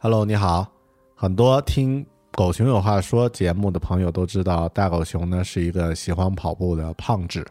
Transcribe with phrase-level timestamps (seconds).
[0.00, 0.72] Hello，你好。
[1.16, 7.44] 很多听《狗熊有话说》节目的朋友都知道，大狗熊呢是一个喜欢跑步的胖子。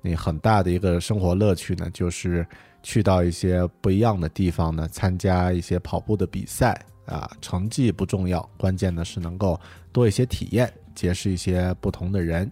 [0.00, 2.46] 你很大的一个生活乐趣呢，就是
[2.82, 7.30] 去到一些不一样的地方呢，参加一些跑步的比赛啊。
[7.42, 9.60] 成绩不重要，关键呢是能够
[9.92, 12.50] 多一些体验，结识一些不同的人。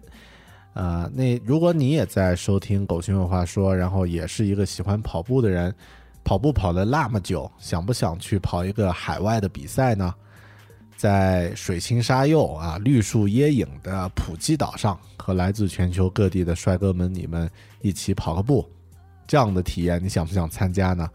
[0.75, 5.73] 呃，那如果你也在收听《狗熊有话说》，然后也是一个喜欢跑步的人。
[6.23, 10.13] 跑步跑了那么久，想不想去跑一个海外的比赛呢？
[10.95, 17.49] 在水清沙幼啊、绿树椰影的普吉岛上，和来自全球各地的帅哥们你们
[17.81, 18.69] 一起跑个步，
[19.25, 21.09] 这样的体验你想不想参加呢？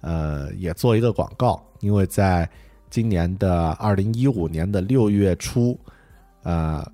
[0.00, 2.48] 呃，也做一个广告，因为在
[2.88, 5.78] 今年的二零一五年的六月初，
[6.42, 6.84] 呃。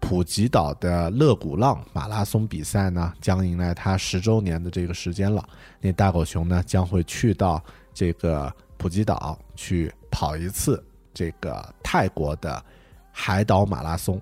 [0.00, 5.46] 普吉岛的勒古浪马拉松比赛呢，将迎来它十周年的这个时间了。
[5.80, 10.82] 那大狗熊呢，将会去到这个普吉岛去跑一次
[11.12, 12.64] 这个泰国的
[13.12, 14.18] 海岛马拉松。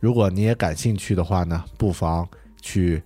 [0.00, 2.26] 如果你也感兴趣的话呢，不妨
[2.62, 3.02] 去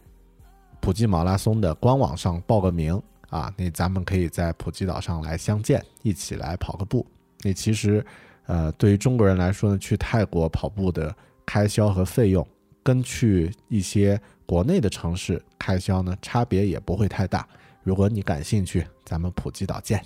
[0.80, 3.52] 普吉马拉松的官网上报个名啊。
[3.56, 7.04] 那咱们可以在普吉岛上来相见，一起来跑个步。
[7.40, 8.04] 那其实，
[8.46, 11.12] 呃，对于中国人来说呢，去泰国跑步的。
[11.46, 12.46] 开销和费用
[12.82, 17.46] 跟去一些国内的城市开销呢，差别也不会太大。
[17.82, 20.00] 如果你感兴趣，咱们普吉岛见。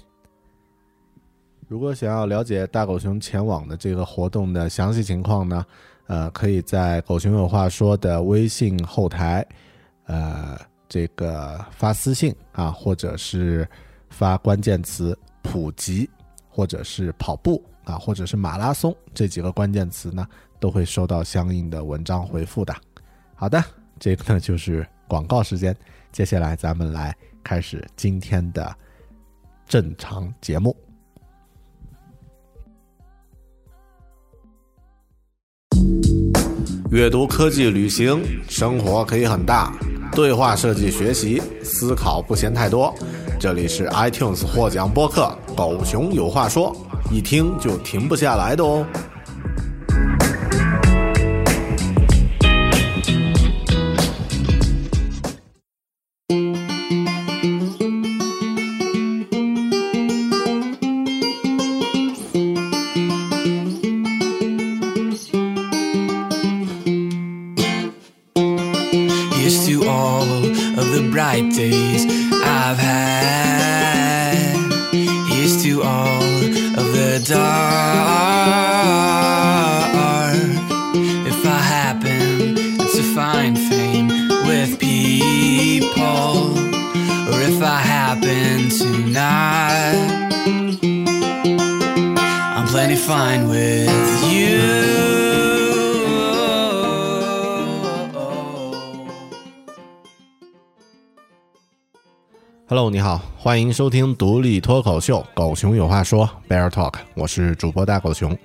[1.68, 5.66] 如果想要了解大狗熊前往的这个活动的详细情况呢，
[6.06, 9.44] 呃，可以在狗熊有话说的微信后台，
[10.04, 10.56] 呃，
[10.88, 13.68] 这个发私信啊，或者是
[14.10, 16.08] 发关键词“普及”
[16.48, 20.28] 或者是跑步啊，或者是马拉松这几个关键词呢。
[20.58, 22.74] 都会收到相应的文章回复的。
[23.34, 23.62] 好的，
[24.00, 25.76] 这个呢就是广告时间。
[26.12, 27.14] 接下来咱们来
[27.44, 28.74] 开始今天的
[29.68, 30.74] 正常节目。
[36.90, 39.70] 阅读、科技、旅行，生活可以很大；
[40.12, 42.94] 对话设计、学习，思考不嫌太多。
[43.38, 46.74] 这里是 iTunes 获奖播客《狗熊有话说》，
[47.12, 48.84] 一听就停不下来的哦。
[102.68, 108.36] Hello，你好，欢迎收听独立脱口秀《狗熊有话说》Bear Talk，我是主播大狗熊。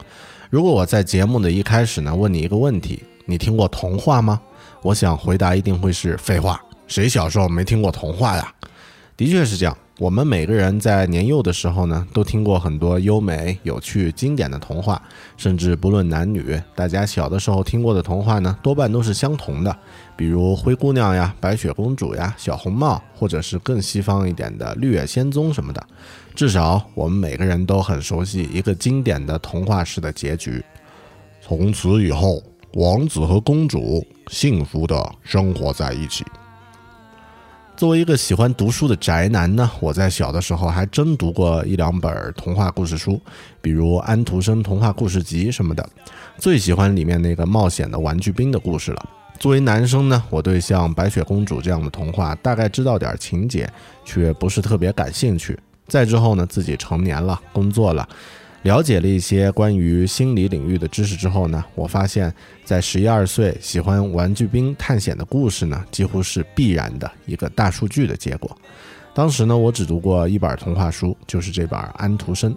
[0.51, 4.39] 如果我在节目的一开始呢，问你一个问题，你听过童话吗？
[4.83, 8.53] 我想回答一定会是废话，谁小时候没听过童话呀？
[9.17, 9.75] 的确是这样。
[10.01, 14.99] 我们每个人在年幼的时候呢，都听过很多优美、有趣、经典的童话，
[15.37, 19.77] 甚至不论男女，大家小的时候听过的童话呢，多半都是相同的，
[20.17, 25.87] 比如灰姑娘呀、白雪公主呀、小红帽，或者是更西方一点的绿野仙踪什么的。
[26.33, 30.65] 至少我们每个人都很熟悉一个经典的童话式的结局：
[31.39, 32.41] 从此以后，
[32.73, 36.25] 王子和公主幸福的生活在一起。
[37.81, 43.19] 作为一个喜欢读书的宅男呢，我在小的时候还真读过一两本童话故事书，
[43.59, 45.89] 比如《安徒生童话故事集》什么的。
[46.37, 49.03] 最喜欢里面那个冒险的玩具兵的故事了。
[49.39, 53.67] 作为男生呢，我对像白雪公主这样的童话大概知道点情节，
[54.05, 55.57] 却不是特别感兴趣。
[55.87, 58.07] 再之后呢，自己成年了，工作了，
[58.63, 62.31] 了解了一些关于心理领域的知识之后呢，我发现，
[62.63, 68.55] 在十一二岁喜欢玩具兵探险的故事呢，几乎是必然的一个大数据的结果。
[69.15, 72.53] 当时呢，我只读过一本童话书，就是这本《安徒生》。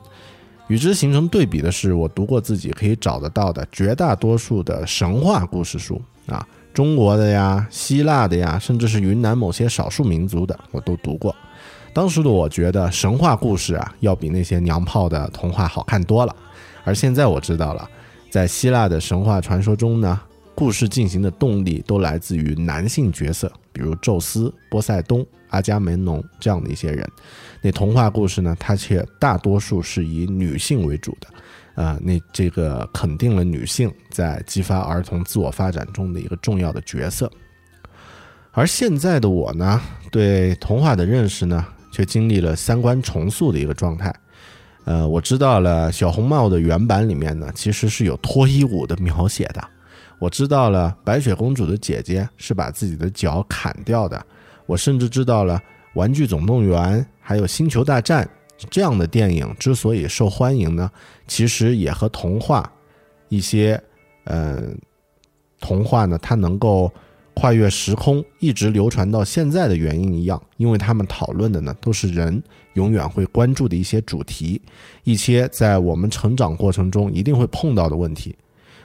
[0.68, 11.34] 与之形成对比的是，我读过自己可以找得到的绝大多数的神话故事书啊，中国的呀、希腊的呀，甚至是云南某些少数民族的，我都读过。
[11.94, 16.34] 当时的我觉得神话故事啊，要比那些娘炮的童话好看多了。
[16.82, 17.88] 而现在我知道了，
[18.30, 20.20] 在希腊的神话传说中呢，
[20.56, 27.08] 故事进行的动力都来自于男性角色，比如宙斯、波塞冬、阿伽门农这样的一些人。
[27.62, 31.28] 那童话故事呢，它却大多数是以女性为主的，
[31.76, 37.30] 呃，那这个肯定了女性在激发儿童自我发展中的一个重要的角色。
[38.50, 39.80] 而现在的我呢，
[40.10, 41.64] 对童话的认识呢？
[41.94, 44.12] 却经历了三观重塑的一个状态，
[44.84, 49.62] 呃，我知道了小红帽的原版里面呢，其实是有脱衣舞的描写的。
[50.18, 54.20] 我知道了白雪公主的姐姐是把自己的脚砍掉的。
[54.66, 55.56] 我甚至知道了
[55.94, 58.28] 《玩具总动员》还有《星球大战》
[58.68, 60.90] 这样的电影之所以受欢迎呢，
[61.28, 62.68] 其实也和童话
[63.28, 63.80] 一些，
[64.24, 64.60] 呃，
[65.60, 66.92] 童话呢，它能够。
[67.34, 72.42] 跨越时空一直流传到现在的原因一样，因为他们讨论的呢都是人
[72.74, 74.62] 永远会关注的一些主题，
[75.02, 78.34] 一些在我们成长过程中一定会碰到的问题。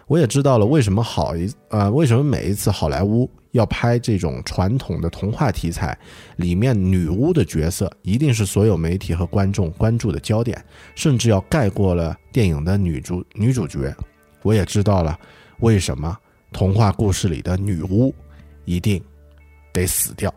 [0.07, 5.95] 我也知道了为什么好一呃为什么每一次好莱坞要拍这种传统的童话题材，
[6.37, 10.59] 里面女巫的角色一定是所有媒体和观众关注的焦点，
[10.95, 13.95] 甚至要盖过了电影的女主女主角。
[14.41, 15.17] 我也知道了
[15.59, 16.17] 为什么
[16.51, 18.11] 童话故事里的女巫。
[18.69, 19.01] 一定
[19.73, 20.31] 得死掉。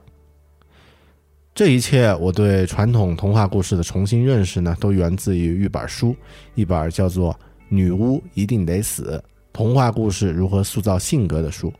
[1.54, 6.16] 这一切，我对传统童话故事的重新认识呢，都源自于一本书，
[6.54, 7.30] 一本叫做
[7.68, 11.70] 《女巫一定得死：童话故事如何塑造性格》的书。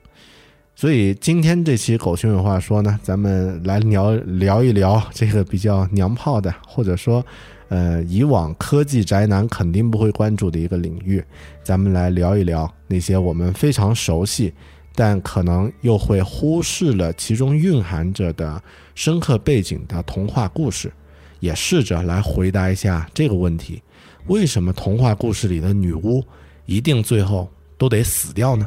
[0.75, 7.25] 所以，今天这期狗熊有话说呢，咱们来聊聊一聊这个比较娘炮的，或者说，
[7.69, 11.25] 呃，以往科技宅男肯定不会关注的一个领域。
[11.63, 14.53] 咱们来聊一聊那些我们非常熟悉。
[14.95, 18.63] 但可能又会忽视了其中蕴含着的
[18.95, 20.93] 深刻背景的童话故事，
[21.41, 23.83] 也试着来回答一下这个问题：
[24.27, 26.25] 为什么童话故事里的女巫
[26.67, 28.67] 一定最后都得死掉呢？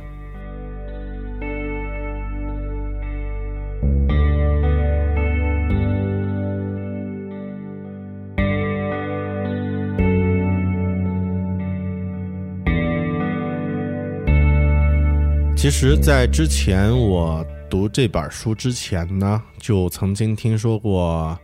[15.66, 21.36] 其实，在之前我读这本书之前呢，就曾经听说过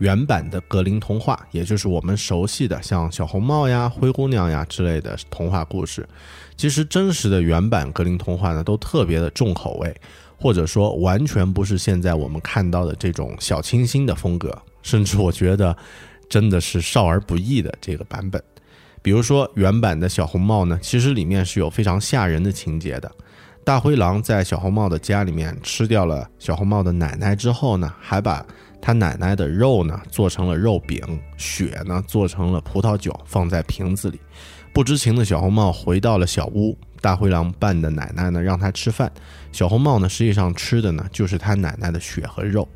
[0.00, 6.06] 原版的格林童话，也就是我们熟悉的像小红帽呀、灰姑娘呀之类的童话故事。
[6.58, 9.96] 其实，真实的原版格林童话呢，都特别的重口味，
[10.36, 15.74] 或者说完全不是现在我们看到的这种小清新的风格，甚至我觉得
[16.28, 18.44] 真的是少儿不宜的这个版本。
[19.00, 23.10] 比如说，原版的小红帽呢，其实里面是有非常吓人的情节的。
[23.64, 28.44] 大灰狼在小红帽的家里面吃掉了小红帽的奶奶之后呢，还把
[28.78, 31.00] 他奶奶的肉呢做成了肉饼，
[31.38, 34.20] 血呢做成了葡萄酒，放在瓶子里。
[34.74, 39.10] 不知情的小红帽回到了小屋，大灰狼扮的奶奶呢让他吃饭，
[39.50, 42.68] 小红帽呢实际上吃的呢就是他奶奶的血和肉。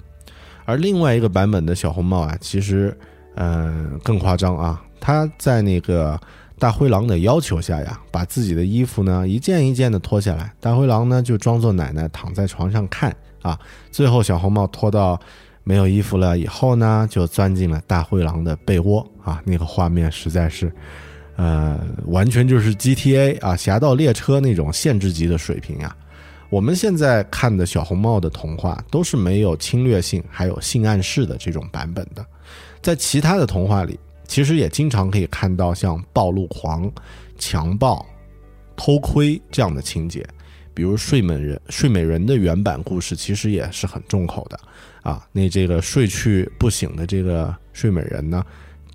[0.64, 2.96] 而另外一个版本的小红帽啊，其实
[3.34, 6.18] 嗯更夸张啊，他在那个。
[6.58, 10.52] 大灰狼的要求下呀，把自己的衣服呢一件一件的脱下来。
[10.60, 13.58] 大灰狼呢就装作奶奶躺在床上看啊。
[13.90, 15.18] 最后小红帽脱到
[15.62, 19.40] 没有衣服了以后呢，就钻进了大灰狼的被窝啊。
[19.44, 20.72] 那个画面实在是，
[21.36, 25.94] 呃，完全就是 GTA 啊，侠盗猎车那种限制级的水平呀。
[26.50, 32.24] 我们现在看的小红帽的童话都是没有侵略性还有性暗示的这种版本的，
[32.82, 34.00] 在其他的童话里。
[34.28, 36.88] 其实也经常可以看到像暴露狂、
[37.38, 38.06] 强暴、
[38.76, 40.24] 偷窥这样的情节，
[40.74, 44.60] 比如睡美人睡美人的原版故事其实也是很重口的
[45.02, 45.26] 啊。
[45.32, 48.44] 那这个睡去不醒的这个睡美人呢，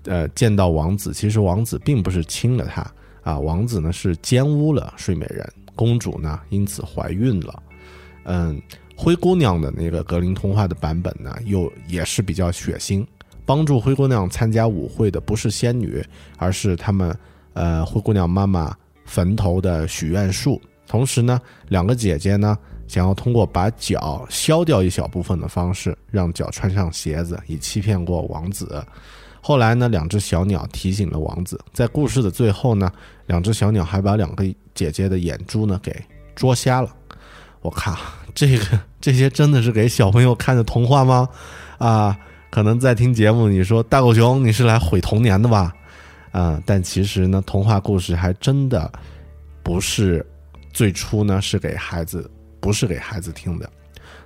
[0.04, 2.86] 呃，见到王子，其实王子并不是亲了她
[3.22, 7.62] 啊，王子呢是奸污了睡美人，公主呢因此怀孕了。
[8.24, 8.62] 嗯，
[8.96, 13.04] 灰姑娘的那个格林童话的版本呢，又也是比较血腥。
[13.46, 16.04] 帮助灰姑娘参加舞会的不是仙女，
[16.38, 17.16] 而是他们，
[17.52, 18.74] 呃，灰姑娘妈妈
[19.04, 20.60] 坟头的许愿树。
[20.86, 28.84] 同时呢，两个姐姐呢，想要通过把脚削掉一小部分的方式，让脚穿上鞋子，以欺骗过王子。
[29.40, 32.90] 后来呢，两只小鸟提醒了王子，在故事的最后呢，
[33.26, 35.94] 两只小鸟还把两个姐姐的眼珠呢给
[36.34, 36.88] 捉瞎了。
[37.60, 37.96] 我靠，
[38.34, 41.28] 这个这些真的是给小朋友看的童话吗？
[41.78, 42.18] 啊，
[42.54, 45.74] 可能在听节目，你说大狗熊你是来毁童年的吧？
[46.30, 48.88] 啊，但其实呢，童话故事还真的
[49.60, 50.24] 不是
[50.72, 52.30] 最初呢是给孩子，
[52.60, 53.68] 不是给孩子听的。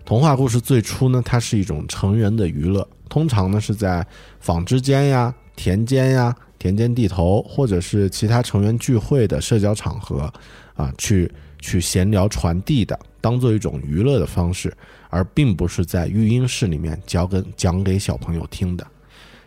[0.04, 4.06] 童话故事最初呢，它是一种成人的娱乐，通常呢是在
[4.40, 10.30] 纺织间呀、田间呀、田间地头，或者是其他成员聚会的社交场合，
[10.75, 14.70] 啊，去去闲聊传递的，当做一种娱乐的方式，
[15.10, 18.86] 而并不是在育婴室里面教跟讲给小朋友听的。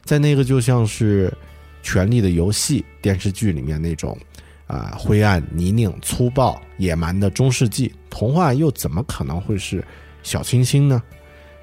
[0.04, 1.30] 在那个就像是
[1.82, 4.18] 《权力的游戏》电视剧里面那种，
[4.68, 9.84] 啊，灰暗、泥泞、粗暴、野蛮的中世纪童话，又怎么可能会是？
[10.24, 11.02] 小清新呢，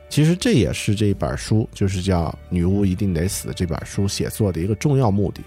[0.09, 5.41] 其实这也是这一本书，就是叫《女巫一定得死》这本书写作的一个重要目的，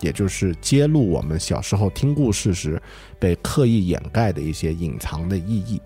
[0.00, 2.78] 也就是揭露我们小时候听故事时
[3.18, 5.80] 被刻意掩盖的一些隐藏的意义。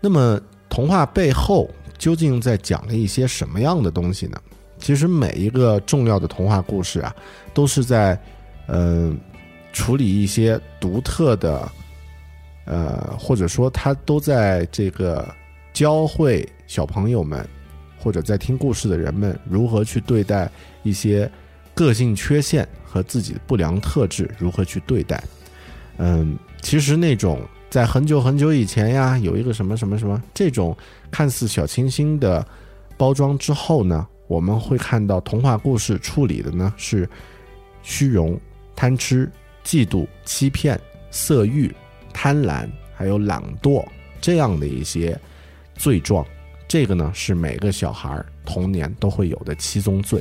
[0.00, 4.40] 那么，童话背后究竟在讲了一些什么样的东西呢？
[4.78, 7.14] 其实每一个重要的童话故事啊，
[7.54, 8.18] 都是在
[8.68, 9.18] 嗯
[9.72, 11.70] 处理一些独特的。
[12.68, 15.32] 呃，或者说他都在这个
[15.72, 17.48] 教会小朋友们，
[17.96, 20.50] 或者在听故事的人们如何去对待
[20.82, 21.30] 一些
[21.74, 25.22] 个性缺陷和自己的不良特质，如何去对待。
[25.98, 27.40] 嗯，其实那种
[27.76, 30.74] 在很久很久以前呀，有一个什么什么什么这种
[31.10, 32.42] 看似小清新的
[32.96, 37.06] 包装之后呢，我们会看到童话故事处理的呢是
[37.82, 38.40] 虚荣、
[38.74, 39.30] 贪吃、
[39.62, 40.80] 嫉妒、欺骗、
[41.10, 41.70] 色欲。
[42.14, 43.84] 贪婪，还有懒惰，
[44.22, 45.14] 这样的一些
[45.74, 46.24] 罪状，
[46.66, 50.18] 这个呢是每个小孩童年都会有的七宗罪。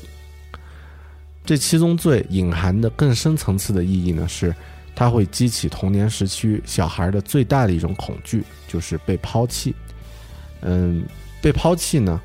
[1.45, 4.53] 这七宗罪隐含的更深层次的意义呢，是
[4.96, 9.75] 它会激起童年时期小孩的最大的一种恐惧，就是被抛弃。
[10.62, 11.04] 嗯，
[11.42, 12.22] 被抛弃呢，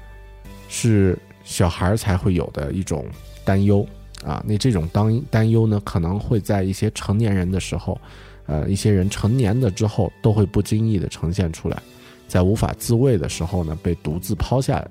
[0.68, 3.04] 是小孩才会有的一种
[3.44, 3.86] 担忧
[4.24, 4.42] 啊。
[4.46, 8.00] 那这种担担忧呢，可能会在一些成年人的时候。
[8.46, 11.80] 呃，一些人成年的之后都会不经意的呈现出来，
[12.26, 14.84] 在无法自卫的时候呢，被独自抛下，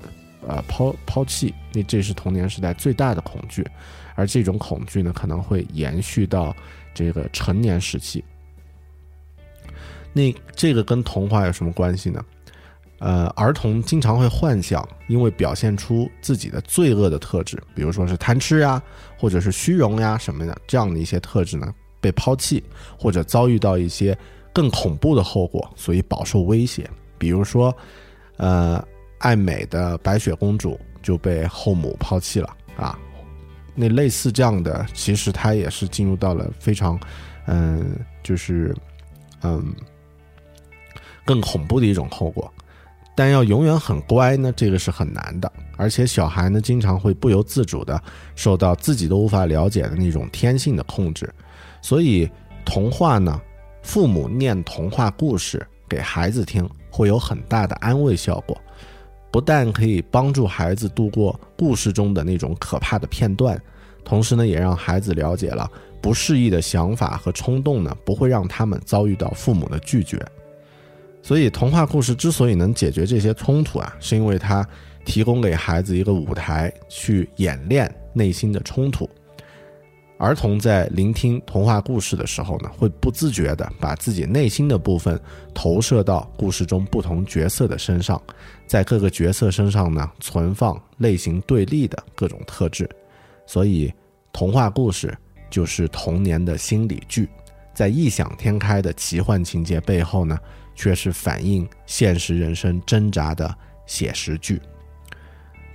[0.47, 3.67] 呃，抛抛弃，那这是童年时代最大的恐惧，
[4.15, 6.55] 而这种恐惧呢，可能会延续到
[6.93, 8.23] 这个成年时期。
[10.11, 12.23] 那这个跟童话有什么关系呢？
[12.99, 18.81] 呃，儿童经常会幻想，因为表现出自己的罪恶的特质，比如说是贪吃呀，
[19.17, 21.73] 或者是虚荣呀什么的，这样的一些特质呢。
[22.01, 22.63] 被抛弃，
[22.97, 24.17] 或者遭遇到一些
[24.53, 26.89] 更恐怖的后果，所以饱受威胁。
[27.17, 27.75] 比如说，
[28.37, 28.81] 呃，
[29.17, 32.97] 爱美的白雪公主就被后母抛弃了啊。
[33.81, 36.99] 那类似这样的，其实他也是进入到了非常，
[37.47, 38.75] 嗯，就是
[39.41, 39.73] 嗯，
[41.23, 42.51] 更恐怖的一种后果。
[43.15, 45.49] 但要永远很乖呢，这个是很难的。
[45.77, 48.01] 而且小孩呢，经常会不由自主的
[48.35, 51.33] 受到自己都无法了解的那种天性的控制。
[51.81, 52.29] 所以，
[52.65, 53.39] 童话呢，
[53.81, 58.59] 父母念童话故事给孩子听，会有很大的安慰效果。
[59.31, 63.61] 不但可以帮助孩子度过故事中的那种可怕的片段，
[64.03, 65.69] 同时呢，也让孩子了解了
[66.01, 70.19] 不适宜的想法和冲动呢，不会让他们遭遇到父母的拒绝。
[71.21, 74.67] 所以，童话故事之所以能解决这些冲突啊，是因为它
[75.05, 79.07] 提供给孩子一个舞台去演练内心的冲突。
[80.19, 85.17] 儿童在聆听童话故事的时候呢，会不自觉地把自己内心的部分
[85.53, 88.21] 投射到故事中不同角色的身上，
[88.67, 92.87] 在各个角色身上呢，存放类型对立的各种特质。
[93.45, 93.91] 所以，
[94.33, 95.17] 童话故事
[95.49, 97.29] 就是童年的心理剧，
[97.73, 100.37] 在异想天开的奇幻情节背后呢，
[100.75, 104.61] 却是反映现实人生挣扎的写实剧。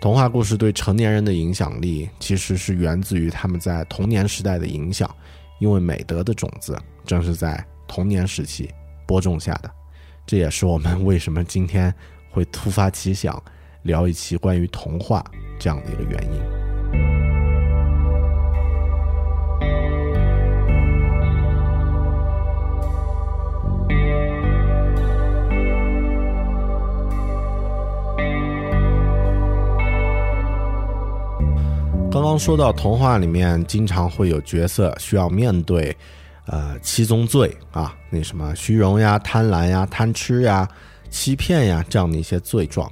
[0.05, 5.11] 童话故事对成年人的影响力，其实是源自于他们在童年时代的影响，
[5.61, 8.71] 因为美德的种子正是在童年时期
[9.07, 9.71] 播种下的。
[10.27, 11.91] 这也是我们为什么今天
[12.31, 13.43] 会突发奇想
[13.85, 15.25] 聊一期关于童话
[15.59, 16.63] 这样的一个原因。
[32.14, 35.94] 刚刚说到童话里面经常会有角色需要面对，
[36.47, 40.68] 呃七宗罪啊，那什么虚荣呀、贪婪呀、贪吃呀、
[41.11, 42.88] 欺骗呀这样的一些罪状，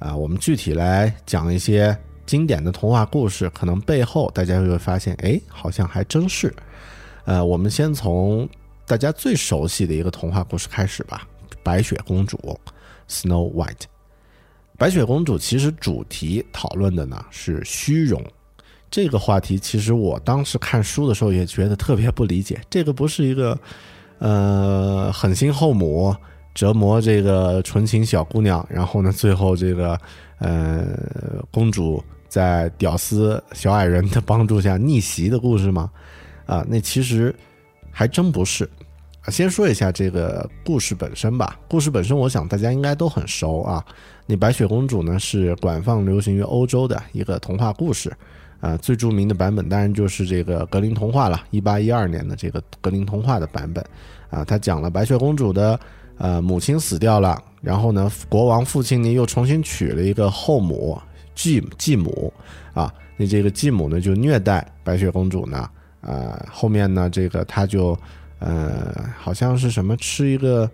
[0.00, 6.52] 啊，我们具体来讲一些经典的童话故事，可能背后大家就会发现，哎，好像还真是。
[7.26, 8.48] 呃，我们先从
[8.88, 11.28] 大家最熟悉的一个童话故事开始吧，
[11.62, 12.36] 《白雪公主》
[13.08, 13.84] （Snow White）。
[14.76, 18.20] 白雪公主其实主题讨论的呢是虚荣。
[18.94, 23.58] 这个话题其实我当时看书的时候也觉得特别不理解， 这个不是一个
[24.20, 26.14] 呃狠心后母
[26.54, 29.98] 折磨这个纯情小姑娘，然后呢最后这个
[30.38, 30.86] 呃
[31.50, 35.90] 公主在屌丝小矮人的帮助下逆袭的故事吗？
[36.46, 37.34] 啊，那其实
[37.90, 38.70] 还真不是。
[39.26, 41.58] 先说一下这个故事本身吧。
[41.66, 43.84] 故事本身，我想大家应该都很熟啊。
[44.24, 48.16] 那白雪公主呢是广泛流行于欧洲的一个童话故事。
[48.64, 53.84] 啊，最著名的版本当然就是这个格林童话了，一八一二年的这个格林童话的版本。
[54.30, 55.78] 啊，他讲了白雪公主的
[56.16, 60.98] 呃母亲死掉了，然后呢，国王父亲呢又重新娶了一个后母
[61.34, 62.32] 继继母。
[62.72, 65.68] 啊，那这个继母呢就虐待白雪公主呢。
[66.00, 67.94] 呃，后面呢这个他就
[68.38, 70.70] 呃好像是什么吃一个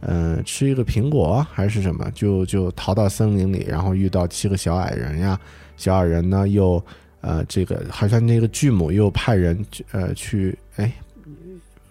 [0.00, 5.38] 呃吃一个苹果还是什么，就就逃到森林里，然后遇到七个小矮人呀，
[5.76, 6.82] 小矮人呢又。
[7.26, 10.92] 呃，这个好像那个巨母又派人呃去，哎，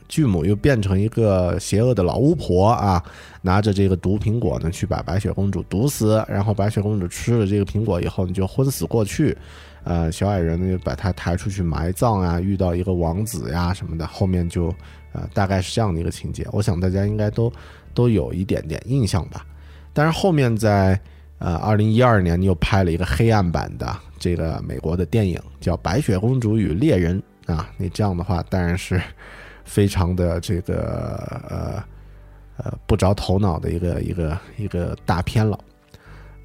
[0.07, 3.03] 巨母又变成一个邪恶的老巫婆啊，
[3.41, 9.37] 拿着这个毒苹果呢，去把白雪公主毒死，然后白雪公主吃了这个苹果以后，你就昏死过去，
[9.83, 14.73] 呃，小矮人呢就把她抬出去埋葬啊，遇到一个王子呀什么的，后面就
[15.11, 17.51] 呃大概是这样的一个情节，我想大家应该都
[17.93, 19.45] 都有一点点印象吧，
[19.91, 20.97] 但是后面在。
[21.45, 27.21] 呃，二零一二年又拍了一个黑暗版的这个美国的电影，叫《白雪公主与猎人》
[27.53, 27.69] 啊。
[27.77, 28.99] 你这样的话，当然是
[29.63, 31.83] 非常的这个呃
[32.57, 35.59] 呃不着头脑的一个一个一个大片了。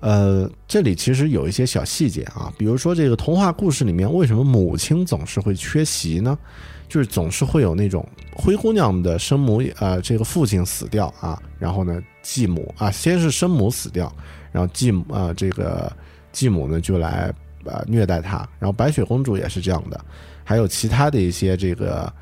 [0.00, 6.38] 呃，这里其实有一些小细节啊，比如说这个童话故事里面，为什么母亲总是会缺席呢？
[6.90, 14.14] 就是总是会有那种灰姑娘的生母呃这个父亲死掉啊，然后呢继母啊，先是生母死掉。
[14.52, 15.92] 然后继母啊，这个
[16.32, 17.32] 继母呢就来
[17.64, 20.04] 呃虐待她，然后白雪公主也是这样的，
[20.44, 22.12] 还有其他的一些这个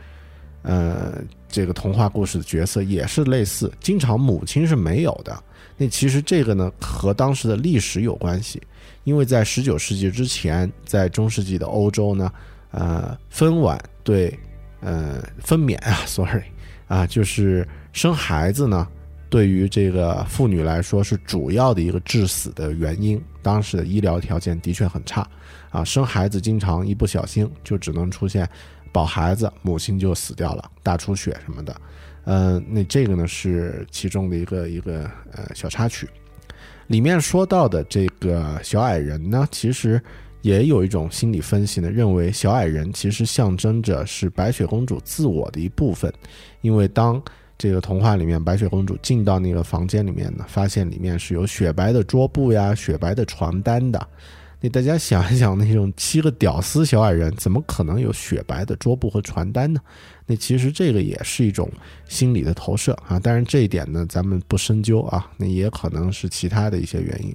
[0.62, 1.14] 呃
[1.48, 5.42] 这个童话故事的角色也是类似，经常母亲是没有的。
[5.76, 8.60] 那其实这个呢和当时的历史有关系，
[9.04, 12.32] 因为在十九世纪之前，在中世纪的欧洲呢，
[12.72, 14.36] 呃分娩对
[14.80, 16.42] 呃分娩啊， sorry
[16.88, 18.86] 啊，就是生孩子呢。
[19.30, 23.22] 对于这个妇女来说，是主要的一个致死的原因。
[23.42, 25.26] 当时的医疗条件的确很差，
[25.70, 28.48] 啊，生孩子经常一不小心就只能出现
[28.92, 31.76] 保孩子，母亲就死掉了，大出血什么的。
[32.24, 36.08] 嗯，那这个呢是其中的一个一个呃小插曲。
[36.88, 40.02] 里面说到的这个小矮人呢，其实
[40.42, 46.12] 也有一种心理分析呢，认为小矮人其实象征着是白雪公主自我的一部分，
[46.60, 47.22] 因为当
[47.58, 54.08] 这个童话里面，白雪公主进到那个房间里面呢，发现里面是有雪白的桌布呀、雪白的床单的。
[54.60, 59.80] 那大家想一想，那种七个屌丝小矮人，怎么可能有雪白的桌布和床单呢？
[60.24, 61.68] 那其实这个也是一种
[62.08, 63.18] 心理的投射啊。
[63.18, 65.28] 当然这一点呢，咱们不深究啊。
[65.36, 67.34] 那也可能是其他的一些原因。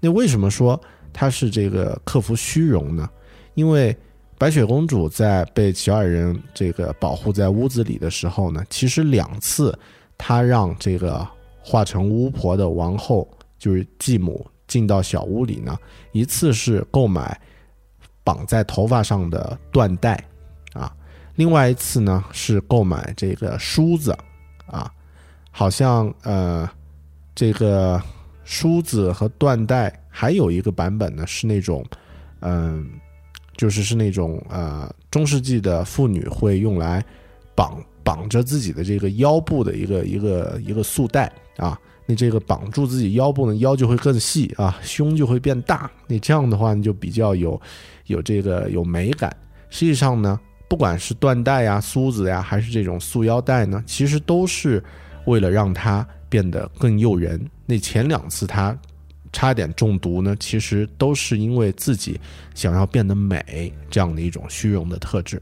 [0.00, 0.80] 那为什么说
[1.12, 3.08] 他是这个克服虚荣呢？
[3.54, 3.94] 因为。
[4.40, 9.78] 白雪公主在被小矮人这个保护在屋子里的时候呢，其实两次，
[10.16, 11.28] 她让这个
[11.62, 15.76] 化成巫婆的王后，就是继母进到小屋里呢。
[16.12, 17.38] 一次是购买
[18.24, 20.18] 绑在头发上的缎带，
[20.72, 20.90] 啊，
[21.34, 24.16] 另外一次呢是购买这个梳子，
[24.64, 24.90] 啊，
[25.50, 26.66] 好像呃，
[27.34, 28.02] 这个
[28.42, 31.84] 梳子和缎带还有一个版本呢是那种，
[32.40, 32.90] 嗯。
[33.60, 37.04] 就是是那种呃中世纪的妇女会用来
[37.54, 47.60] 绑绑着自己的这个腰部的一个一个一个束带啊，那这个绑住自己腰部呢，腰就会更细啊，胸就会变大，你这样的话你就比较有
[48.06, 49.30] 有这个有美感。
[49.68, 54.82] 实际上呢，不管是缎带呀、梳子呀，还是这种束腰带呢，其实都是
[55.26, 57.38] 为了让它变得更诱人。
[57.66, 58.74] 那前两次它。
[59.32, 62.20] 差点中毒呢，其实都是因为自己
[62.54, 65.40] 想要变得美这样的一种虚荣的特质。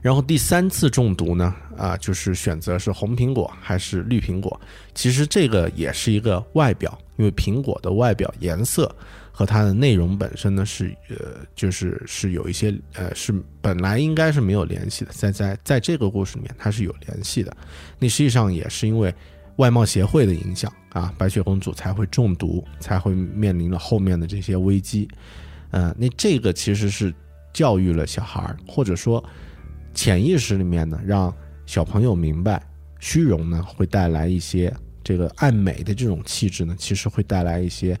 [0.00, 4.58] 然后第三次中毒呢，啊，就是选择是红苹果还是绿苹果。
[4.94, 8.94] 其实这个也是一个外表，因为苹果的外表颜色
[9.30, 17.54] 和它的内容本身呢是呃，就是是有一些呃，是本来应该是没有联系的，在在在这个故事里面它是有联系的。
[17.98, 19.14] 那实际上也是因为。
[19.56, 25.08] 外貌协会的影响啊，白雪公主才会中毒，才会面临了后面的这些危机。
[25.70, 27.12] 呃，那这个其实是
[27.52, 29.22] 教育了小孩儿，或者说
[29.94, 32.62] 潜意识里面呢，让小朋友明白，
[33.00, 37.98] 虚荣呢会带来一些这个爱美的这种气质呢，其实会带来一些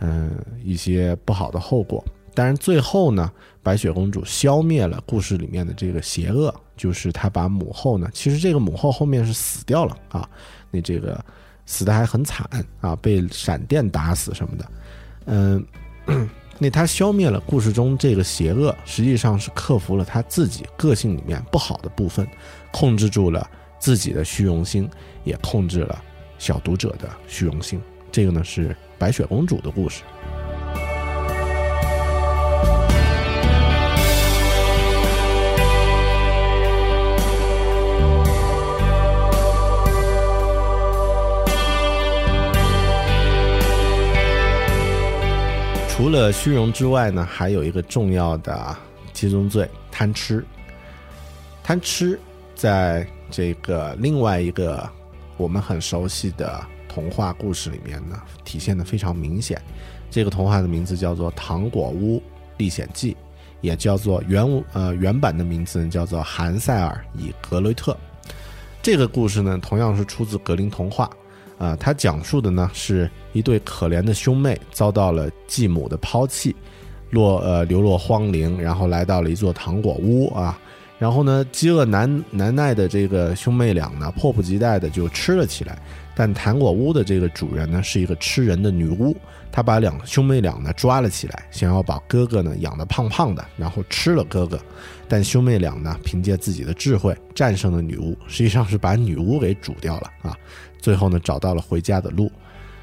[0.00, 2.04] 嗯、一些不好的后果。
[2.34, 3.30] 当然，最后呢，
[3.62, 10.28] 白雪公主消灭了故事里面的这个邪恶，就是她把母后呢，其实这个母后后面是死掉了啊，
[10.74, 11.24] 那这个
[11.66, 12.44] 死的还很惨
[12.80, 14.70] 啊，被闪电打死什么的，
[15.26, 15.66] 嗯，
[16.58, 22.26] 那他消灭了故事中这个邪恶，实际上是克服了他自己个性里面不好的部分，
[22.72, 24.90] 控制住了自己的虚荣心，
[25.22, 26.02] 也控制了
[26.38, 27.80] 小读者的虚荣心。
[28.10, 30.02] 这个呢是白雪公主的故事。
[46.04, 48.76] 除了虚荣之外呢，还有一个重要的
[49.14, 50.44] 七宗罪——贪吃。
[51.62, 52.20] 贪吃
[52.54, 54.86] 在这个另外一个
[55.38, 59.58] 我们很熟悉的童话故事里面呢，体现的非常明显。
[60.10, 62.22] 这个童话的名字叫做《糖果屋
[62.58, 63.12] 历险记》，
[63.62, 67.92] 也叫做原呃原版的名字叫做《韩塞尔与格雷特》。
[68.82, 71.08] 这个故事呢，同样是出自格林童话。
[71.58, 76.54] 啊，它讲述的呢是一对可怜的兄妹遭到了继母的抛弃，
[77.10, 80.58] 落呃流落荒陵，然后来到了一座糖果屋啊，
[80.98, 85.78] 然后呢饥饿难难耐的这个兄妹俩呢迫不及待的就吃了起来，
[86.14, 89.16] 但糖果屋的这个主人呢是一个吃人的女巫，
[89.50, 94.58] 她把两兄妹俩呢抓了起来，想要把哥哥呢养得胖胖的，然后吃了哥哥，
[95.08, 100.36] 但兄妹俩呢凭借自己的智慧战胜了女巫，实际上是把女巫给煮掉了啊。
[100.78, 102.30] 最后呢，找到了回家的路。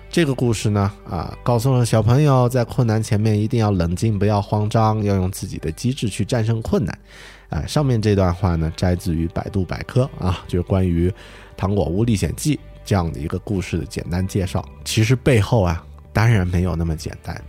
[0.09, 6.99] 这个故事呢，啊，告诉了小朋友，在困难前面一定要冷静，不要慌张，要用自己的机智去战胜困难。
[7.47, 11.09] 啊，上面这段话呢，摘自于百度百科啊，就是关于
[11.55, 14.63] 《糖果屋历险记》这样的一个故事的简单介绍。
[14.83, 17.39] 其实背后啊，当然没有那么简单。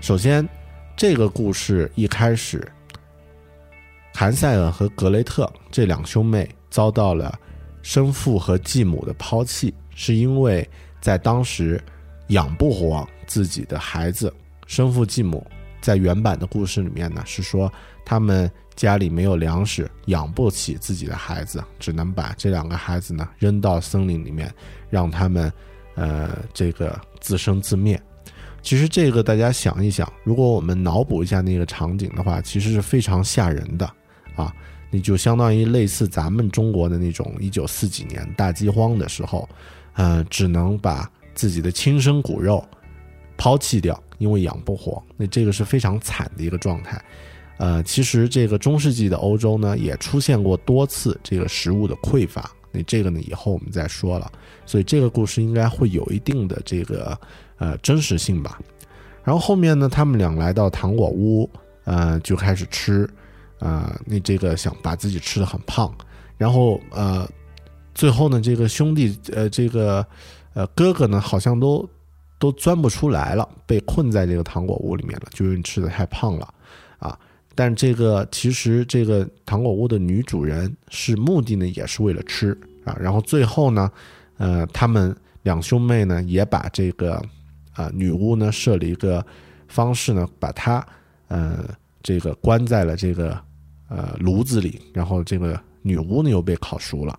[0.00, 0.48] 首先，
[0.96, 2.66] 这个故事一开始，
[4.14, 7.38] 韩塞尔和格雷特这两兄妹遭到了。
[7.84, 10.64] 生父和继母的抛弃，是因为
[11.00, 11.82] 在当时
[12.28, 14.32] 养不活自己的孩子。
[14.68, 15.44] 生父继母
[15.80, 17.68] 在原版的故事里面呢，是说
[18.04, 24.52] 他们家里没有粮食，养不起自己的孩子，只能把这两个孩子呢扔到森林里面，
[24.90, 25.52] 让他们
[25.94, 28.00] 呃这个自生自灭。
[28.62, 33.84] 其实这个大家想一想，如果我们脑补一下那个场景的话，其实是非常吓人的
[34.36, 34.54] 啊。
[34.90, 39.48] 你就相当于类似咱们中国的那种一九四几年大饥荒的时候，
[39.94, 42.62] 呃，只能把自己的亲生骨肉
[43.36, 45.02] 抛弃掉，因为养不活。
[45.16, 47.02] 那这个是非常惨的一个状态。
[47.58, 52.50] 呃，其实这个中世纪的欧洲呢，也出现过多次这个食物的匮乏。
[52.70, 54.30] 那这个呢，以后我们再说了。
[54.66, 57.18] 所以这个故事应该会有一定的这个
[57.58, 58.58] 呃真实性吧。
[59.22, 61.48] 然后后面呢，他们俩来到糖果屋，
[61.84, 63.08] 呃，就开始吃。
[63.58, 65.94] 啊，那这个想把自己吃的很胖，
[66.36, 67.24] 然后呃，
[67.94, 70.04] 最后呢，这个兄弟呃，这个
[70.54, 71.88] 呃哥哥呢，好像都
[72.40, 76.54] 都钻不出来了，被困在这个糖果屋里面了，就因为吃的太胖了。
[77.54, 82.96] 但这个其实这个糖果屋的女主人是目的呢，也是为了吃啊。
[83.00, 83.90] 然后最后呢，
[84.38, 87.22] 呃，他们两兄妹呢，也把这个
[87.74, 89.24] 啊女巫呢设了一个
[89.68, 90.86] 方式呢，把她
[91.28, 91.64] 呃
[92.02, 93.38] 这个关在了这个。
[93.94, 97.12] 呃，炉子里，然后这个女巫呢又被烤熟了，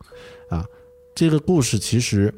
[0.50, 0.66] 啊，
[1.14, 2.34] 这个故事其实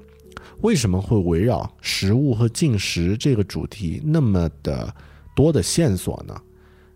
[0.59, 4.93] 为什么会围绕食物和进食这个主题那么的
[5.37, 6.35] 多的线索呢？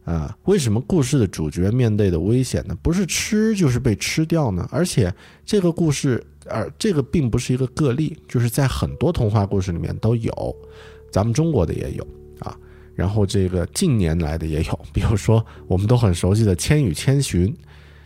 [0.10, 2.76] 啊，为什么故事的主角面对的危险呢？
[2.82, 4.68] 不是吃就是被吃掉呢？
[4.72, 5.14] 而且
[5.46, 10.56] 这个故事，而这个并不是一个个例，就是在很多童话故事里面都有，
[11.12, 12.08] 咱们中国的也有
[12.40, 12.58] 啊。
[12.96, 17.48] 然后这个近年来的也有， 比如说我们都很熟悉的《千与千寻》，《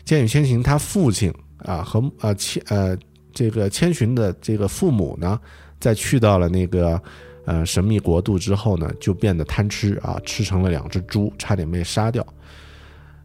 [0.03, 2.97] 千与千寻》他父亲啊和呃千呃
[3.31, 5.39] 这个千寻的这个父母呢，
[5.79, 7.01] 在去到了那个
[7.45, 12.25] 呃神秘国度之后呢，就变得贪吃啊，吃成了两只猪，差点被杀掉。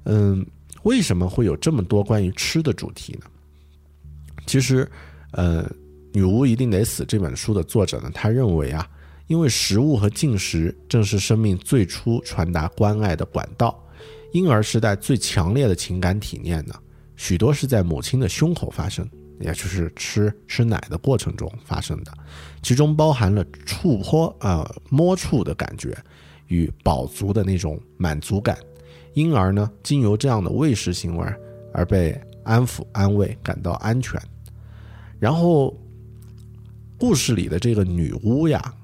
[0.05, 0.47] 嗯，
[0.83, 3.27] 为什么会有这么多关于吃的主题呢？
[4.47, 4.91] 其实，
[5.33, 5.65] 呃，
[6.13, 8.89] 《女巫一定得死》这本书的作者呢，他认为啊。
[9.27, 13.79] 因为食物和进食正是生命最初传达关爱的管道，
[14.33, 16.75] 婴儿时代最强烈的情感体验呢，
[17.15, 19.07] 许多是在母亲的胸口发生，
[19.41, 22.13] 也就是吃吃奶的过程中发生的，
[22.63, 25.97] 其中包含了触摸啊摸触的感觉，
[26.49, 28.59] 与饱足的那种满足感，
[29.15, 31.27] 因而呢，经由这样的喂食行为
[31.73, 34.21] 而被安抚、安慰，感到安全。
[35.19, 35.77] 然后，
[36.97, 38.75] 故事里的这个女巫呀，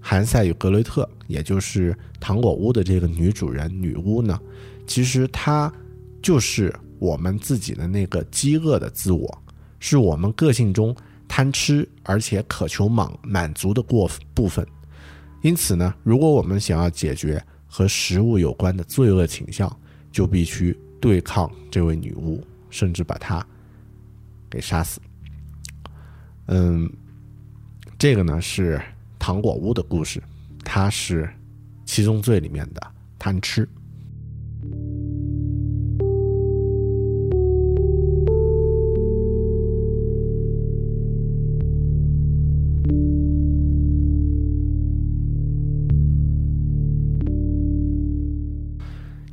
[0.00, 4.38] 韩塞与格雷特，也就是糖果屋的这个女主人女巫呢，
[4.86, 5.72] 其实她
[6.22, 9.42] 就是我们自己的那个饥饿的自我，
[9.88, 10.92] 是我们个性中
[11.28, 14.66] 贪吃而且渴求满满足的过部分。
[15.42, 19.70] 因此呢，如果我们想要解决和食物有关的罪恶倾向，
[20.10, 23.46] 就必须对抗这位女巫，甚至把她
[24.50, 25.00] 给杀死。
[26.46, 26.90] 嗯，
[27.96, 28.82] 这个呢是
[29.20, 30.20] 糖果屋的故事，
[30.64, 31.32] 它是
[31.84, 32.84] 七宗罪里面的
[33.20, 33.68] 贪吃。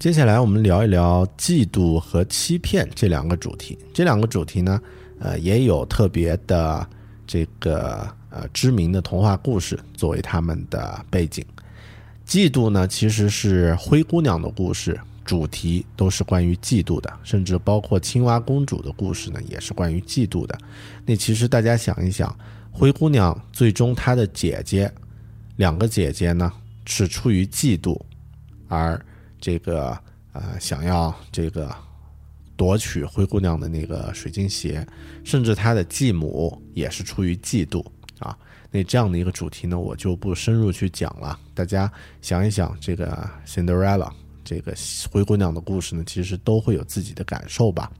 [0.03, 3.79] 接下来我们聊一聊嫉妒和欺骗这两个主题。
[3.93, 4.81] 这两个主题呢，
[5.17, 6.85] 呃，也有特别的
[7.25, 11.41] 这个呃知名的童话故事作为他们的背景。
[12.27, 20.57] 嫉妒呢，其实是灰姑娘的故事，主题都是关于嫉妒的，甚至包括青蛙公主的故事呢，也是关于嫉妒的。
[21.05, 22.37] 那其实大家想一想，
[22.73, 24.91] 灰姑娘最终她的姐姐，
[25.55, 26.51] 两个姐姐呢，
[26.85, 27.97] 是出于嫉妒
[28.67, 29.01] 而。
[29.43, 29.99] 这个
[30.31, 31.69] 呃，想要这个
[32.55, 34.87] 夺取灰姑娘的那个水晶鞋，
[35.25, 37.85] 甚至她的继母也是出于嫉妒
[38.19, 38.37] 啊。
[38.71, 41.37] 那这样的一个主题呢，我就不深入去讲了。
[41.53, 44.09] 大家想一想，这个 Cinderella
[44.45, 44.73] 这个
[45.11, 47.91] 灰姑娘的故事呢，其实都会有自己的感受吧。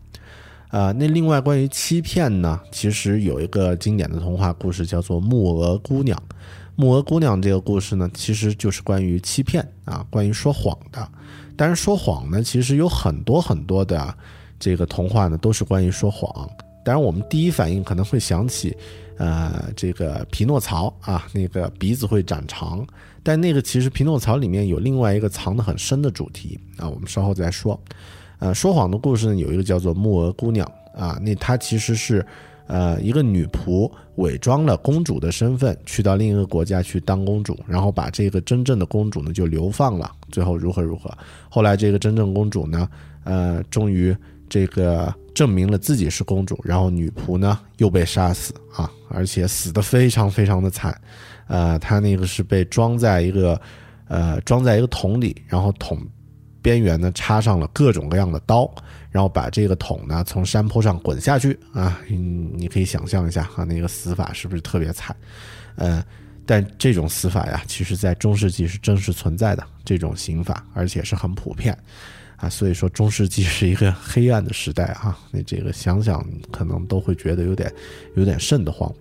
[0.74, 6.18] 呃，那另外关于欺骗呢，其实有一个经典的童话故事叫做《木鹅姑娘》。
[6.76, 11.08] 木鹅姑娘这个故事呢，其实就是关于欺骗啊，关于说谎的。
[11.56, 14.12] 但是说谎呢，其实有很多很多的
[14.60, 16.50] 这个童话呢，都是关于说谎。
[16.84, 18.76] 当然，我们第一反应可能会想起，
[19.18, 22.84] 呃，这个匹诺曹啊，那个鼻子会长长。
[23.22, 27.80] 但那个其实匹诺曹里面有另外一个藏得很深的主题啊，我们稍后再说。
[28.44, 32.26] 呃，说谎的故事呢，有一个叫做木鹅姑娘啊，那她其实是。
[32.66, 40.10] 呃，一个女仆伪装了公主的身份，去到另一个国家去当公主，然后把这个真正的公主呢就流放了。
[40.32, 41.12] 最后如何如何？
[41.50, 42.90] 后来这个真正公主呢，
[43.26, 44.16] 呃，终于
[44.48, 50.98] 这个证明了自己是公主，然后女仆呢又被杀死啊，而且死的非常非常的惨。
[51.48, 53.60] 呃，她那个是被装在一个
[54.08, 56.00] 呃装在一个桶里，然后桶
[56.63, 58.67] 边缘呢插上了各种各样的刀。
[59.12, 65.15] 然后把这个桶呢从山坡上滚下去啊，嗯，你可以想象一下啊，那个死法是不是特别惨？
[65.76, 66.04] 呃，
[66.47, 71.78] 但这种死法呀，其实在中世纪是真实存在的这种刑法，而且是很普遍
[72.38, 72.49] 啊。
[72.49, 75.15] 所以说中世纪是一个黑暗的时代啊。
[75.30, 77.71] 那这个想想可能都会觉得有点
[78.15, 78.91] 有点瘆得慌。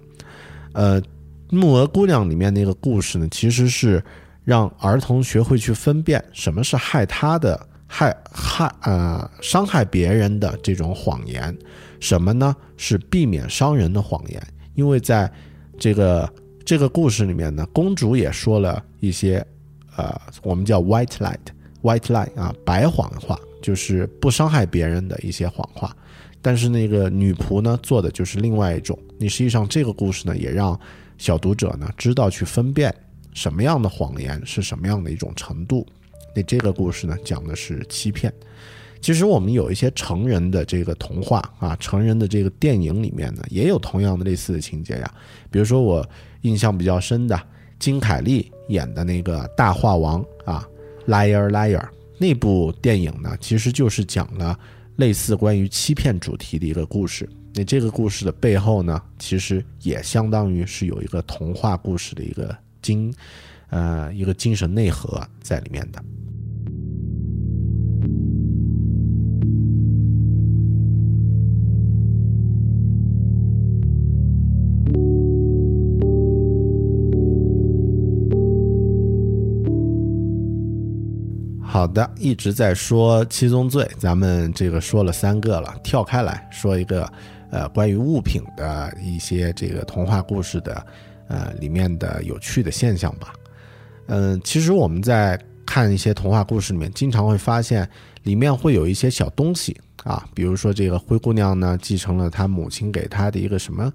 [0.74, 1.00] 呃，
[1.48, 4.04] 木鹅姑娘里面那个故事呢，其实是
[4.44, 7.68] 让儿童学会去分辨什么是害他的。
[7.94, 11.54] 害害呃伤害别人的这种谎言，
[12.00, 12.56] 什么呢？
[12.78, 14.42] 是避免伤人的谎言。
[14.74, 15.30] 因为在
[15.78, 16.26] 这个
[16.64, 19.46] 这个故事里面呢，公主也说了一些
[19.94, 25.94] 呃，我们叫 white lie，white lie 啊，白谎话，就是不伤害别人的一些谎话。
[26.40, 28.98] 但是那个女仆呢，做的就是另外一种。
[29.18, 30.80] 你实际上这个故事呢，也让
[31.18, 32.94] 小读者呢知道去分辨
[33.34, 35.86] 什么样的谎言是什么样的一种程度。
[36.34, 38.32] 那这个故事呢，讲的是欺骗。
[39.00, 45.14] 其实我们有一些成人的这个童话啊，成人的这个电影里面呢，也有同样的类似的情节呀。
[45.50, 46.08] 比如说我
[46.42, 47.40] 印象比较深的
[47.80, 50.66] 金凯利演的那个《大话王》啊，
[51.10, 51.80] 《Liar Liar》
[52.16, 54.56] 那部电影呢，其实就是讲了
[54.96, 57.28] 类似关于欺骗主题的一个故事。
[57.54, 63.14] 那这个故事的背后呢，其实也相当于是有一个童话故事的一个精，
[63.70, 66.02] 呃，一个精神内核在里面的。
[81.64, 87.10] 好的，一直在说七宗罪，咱们这个说了三个了，跳开来说一个，
[87.50, 90.84] 呃，关于物品的一些这个童话故事的，
[91.32, 93.32] 呃，里面的有趣的现象吧。
[94.08, 97.88] 嗯，其实我们在看一些童话故事里面，经常会发现
[98.24, 103.92] 里面会有一些小东西啊，比如说这个灰姑娘呢，继承了她母亲给她的一个什么，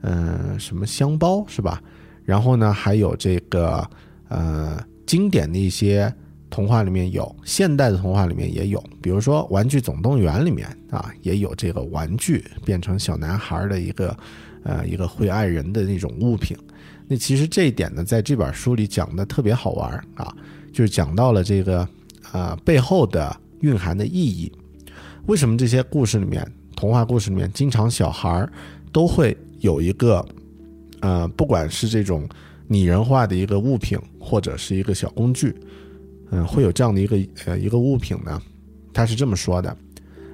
[0.00, 1.82] 嗯，什么香包是吧？
[2.24, 3.86] 然后呢，还有这个，
[4.28, 4.82] 呃。
[5.08, 6.12] 经典的一些
[6.50, 14.14] 童话里面有，现代的童话里面也有，比如说《玩具总动员》里面啊，也有这个玩具变成小男孩的一个
[14.64, 16.54] 呃一个会爱人的那种物品。
[17.10, 20.30] 那其实这一点呢，在这本书里讲的特别好玩啊，
[20.72, 21.88] 就是讲到了这个
[22.32, 24.52] 呃背后的蕴含的意义。
[25.24, 28.52] 为什么这些故事里面，童话故事里面，经常小孩儿
[28.92, 30.22] 都会有一个
[31.00, 32.28] 呃，不管是这种
[32.66, 35.56] 拟人化的一个物品，或者是一个小工具，
[36.30, 37.16] 嗯，会有这样的一个
[37.46, 38.40] 呃一个物品呢？
[38.92, 39.74] 他是这么说的：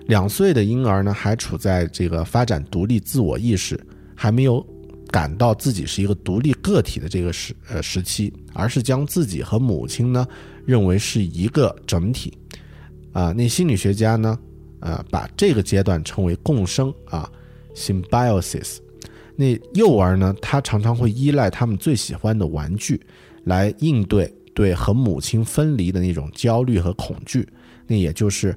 [0.07, 3.79] 两岁的婴儿呢，还处在这个发展独立自我意识，
[4.17, 4.67] 还没有。
[5.15, 10.27] 感到自己是一个独立个体的这个时呃时期，而是将自己和母亲呢
[10.67, 12.37] 认为是一个整体，
[13.13, 14.37] 啊，那心理学家呢，
[14.81, 17.31] 呃，把这个阶段称为共生啊
[17.77, 18.79] ，symbiosis。
[19.37, 23.01] 那幼儿呢，他常常会依赖他们最喜欢的玩具
[23.45, 27.49] 来应对对和母亲分离的那种焦虑和恐惧。
[27.87, 28.53] 那也就是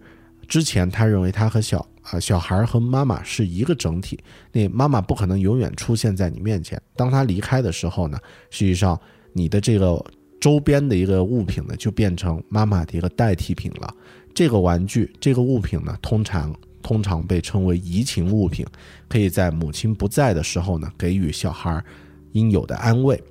[0.47, 1.87] 之前他认为他和小。
[2.09, 4.17] 啊，小孩和妈妈是一个整体，
[4.53, 6.81] 那妈妈不可能永远出现在你面前。
[6.95, 8.17] 当他离开的时候呢，
[8.49, 8.97] 实际上
[9.33, 10.01] 你的这个
[10.39, 13.93] 周边的一个物品呢，就变成妈妈的一个代替品了。
[14.33, 18.65] 这个玩具，这个物品呢，通常通常被称为移情物品，
[19.09, 21.83] 可以在母亲不在的时候呢，给予小孩
[22.31, 23.21] 应有的安慰。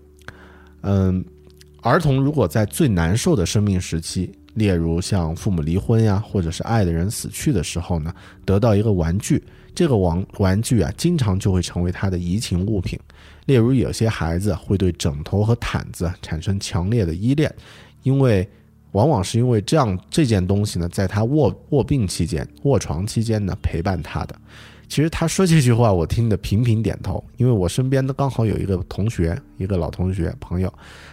[0.83, 1.25] 嗯，
[1.81, 4.31] 儿童如果在最难受的生命时期。
[4.57, 8.12] 例如像父母离婚呀，或者是爱的人死去的时候呢，
[8.47, 12.99] 得到一个玩具，这个玩玩具啊，经常就会成为他的移情物品。
[13.45, 17.55] 例如有些孩子会对枕头和毯子产生强烈的依恋，
[18.03, 18.49] 因为
[18.92, 24.35] 往往是因为这样这件东西呢，在他卧卧病期间、卧床期间呢陪伴他的。
[24.88, 30.73] 其实他说这句话，我听得频频点头，因为我身边的刚好有一个同学，一个老同学朋友，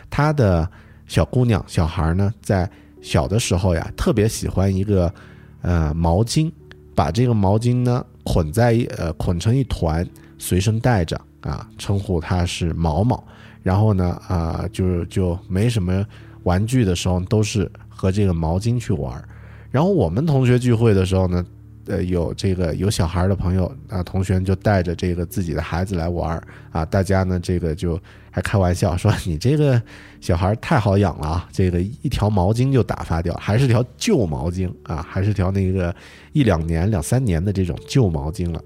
[0.10, 0.66] 他的
[1.08, 2.72] 小姑娘、小孩呢，在。
[3.04, 5.14] 小的时候呀，特别喜欢一个，
[5.62, 6.52] 呃，毛巾，
[6.96, 10.04] 把这个毛巾呢捆在一呃捆成一团，
[10.40, 13.24] 随身带着啊，称呼它是毛毛。
[13.62, 16.04] 然后呢，啊，就是就没什么
[16.42, 19.24] 玩具的时候，都是和这个毛巾去玩。
[19.70, 21.46] 然后我们同学聚会的时候呢。
[21.86, 28.00] 呃，有这个有小孩的朋友啊，同学就带着这个自己的孩子来玩啊，大家呢这个就
[28.36, 29.80] 还开玩笑说你这个
[30.20, 35.96] 小孩太好养了啊，这个一条毛巾就打发掉，还是条旧毛巾啊，还是条那个
[36.32, 38.60] 一两年、两三年的这种旧毛巾了。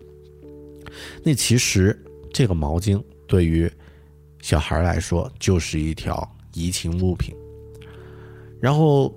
[1.21, 2.01] 那其实
[2.31, 3.69] 这个毛巾对于
[4.41, 7.35] 小孩来说就是一条移情物品。
[8.61, 9.13] 然后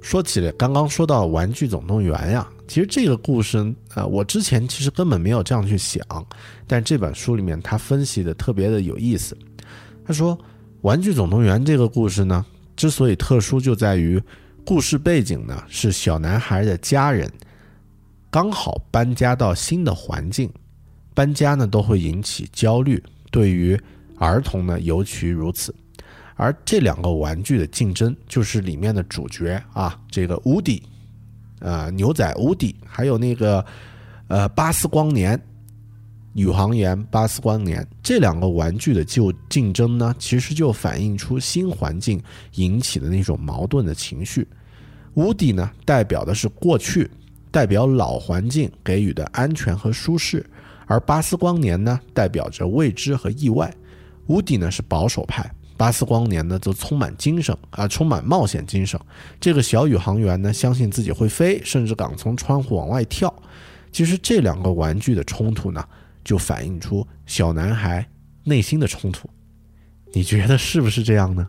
[0.00, 2.48] 说起来，刚刚说到《玩具总动员》呀。
[2.66, 6.02] 其实这个故事，呃，我之前其实根本没有这样去想，
[6.66, 9.36] 但这本书里面他分析的特别的有意思。
[10.04, 10.36] 他说，
[10.82, 12.44] 《玩具总动员》这个故事呢，
[12.76, 14.22] 之所以特殊，就在于
[14.64, 17.30] 故事背景呢是小男孩的家人
[18.30, 20.50] 刚好搬家到新的环境，
[21.14, 23.78] 搬家呢都会引起焦虑，对于
[24.18, 25.74] 儿童呢尤其如此。
[26.34, 30.82] 而这两个玩具的竞争，就是里面的主角啊，这个乌迪。
[31.60, 33.64] 呃，牛仔乌迪，还有那个，
[34.26, 35.40] 呃，巴斯光年，
[36.34, 42.22] 宇航员巴斯光年，这两个玩具的就竞争呢，其实就反映出新环境
[42.54, 44.46] 引起的那种矛盾的情绪。
[45.14, 47.10] 乌迪呢，代表的是过去，
[47.50, 50.44] 代表老环境给予的安全和舒适，
[50.86, 53.70] 而巴斯光年呢，代表着未知和意外。
[54.28, 55.50] 乌迪呢，是保守派。
[55.76, 58.98] 巴斯光年呢，则充满精神啊，充满冒险精神。
[59.38, 63.34] 这个小宇航员呢，相信自己会飞，甚至敢从窗户往外跳。
[63.90, 65.84] 其实这两个玩具的冲突呢，
[66.24, 68.06] 就反映出小男孩
[68.44, 69.28] 内心的冲突。
[70.12, 71.46] 你觉得是不是这样呢？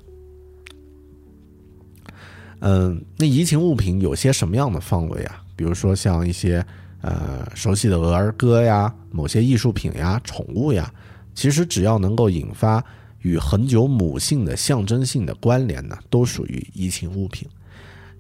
[2.59, 5.43] 嗯，那移情物品有些什么样的范围啊？
[5.55, 6.65] 比如说像一些
[7.01, 10.93] 呃熟悉的儿歌呀，某些艺术品呀，宠物呀，
[11.35, 12.83] 其实只要能够引发。
[13.19, 17.47] 与恒久母性的象征性的关联呢，都属于移情物品。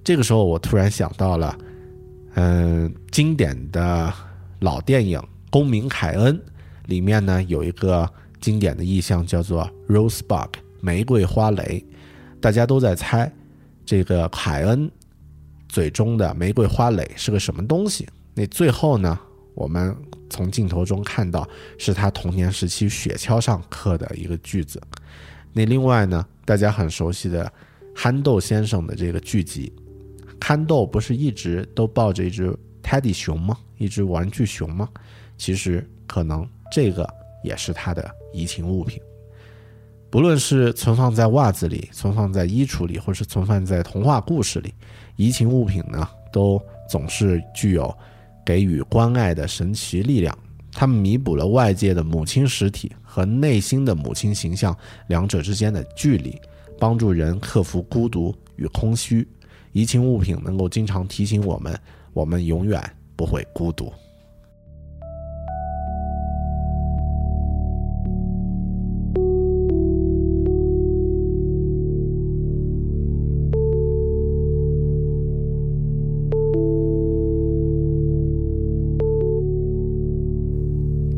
[0.01, 1.57] 这个时候，我突然想到了，
[2.35, 4.13] 嗯，经典的
[4.61, 5.19] 老电影
[5.53, 6.35] 《公民凯恩》
[6.87, 10.49] 里面呢，有一个经典的意象叫做 Rosebud
[10.81, 11.85] 玫瑰花蕾。
[12.41, 13.31] 大家都在猜，
[13.85, 14.89] 这个凯恩
[15.69, 18.07] 嘴中的玫瑰花蕾是个什么东西？
[18.33, 19.19] 那最后呢，
[19.53, 19.95] 我们。
[20.29, 21.47] 从镜头中看到，
[21.77, 24.81] 是他童年时期雪橇上刻的一个句子。
[25.51, 27.53] 那另外呢，大家很熟悉的
[27.93, 29.71] 憨豆先生的这个剧集，
[30.41, 32.51] 憨豆不是一直都抱着一只
[32.81, 33.55] 泰迪熊吗？
[33.77, 34.89] 一只玩具熊吗？
[35.43, 37.05] 其实可能这个
[37.43, 39.01] 也是他的移情物品。
[40.09, 44.73] 不论是存放在袜子里、存放在衣橱里，或是存放在童话故事里，
[45.17, 47.93] 移情物品呢，都总是具有
[48.45, 50.33] 给予关爱的神奇力量。
[50.71, 54.73] 它们弥补了外界的母亲实体和内心的母亲形象
[55.07, 56.39] 两者之间的距离，
[56.79, 59.27] 帮助人克服孤独与空虚。
[59.73, 61.77] 移情物品能够经常提醒我们，
[62.13, 62.81] 我们永远
[63.17, 63.91] 不会孤独。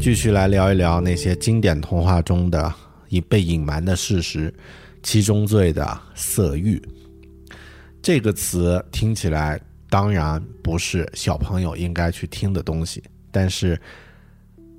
[0.05, 2.71] 继续来聊一聊那些经典童话中的
[3.09, 4.53] 已被隐瞒的事实，
[5.01, 6.79] 七宗罪的色欲。
[8.03, 13.81] 这个词听起来当然不是小朋友应该去听的东西，但是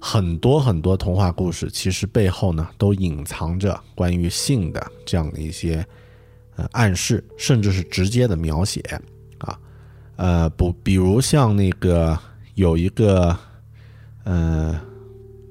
[0.00, 5.84] 很多很多童话故事其实背后呢都隐藏着关于性的这样的一些
[6.54, 8.80] 呃暗示，甚至是直接的描写
[9.38, 9.58] 啊，
[10.14, 12.16] 呃不，比如像那个
[12.54, 13.36] 有一个
[14.22, 14.80] 呃。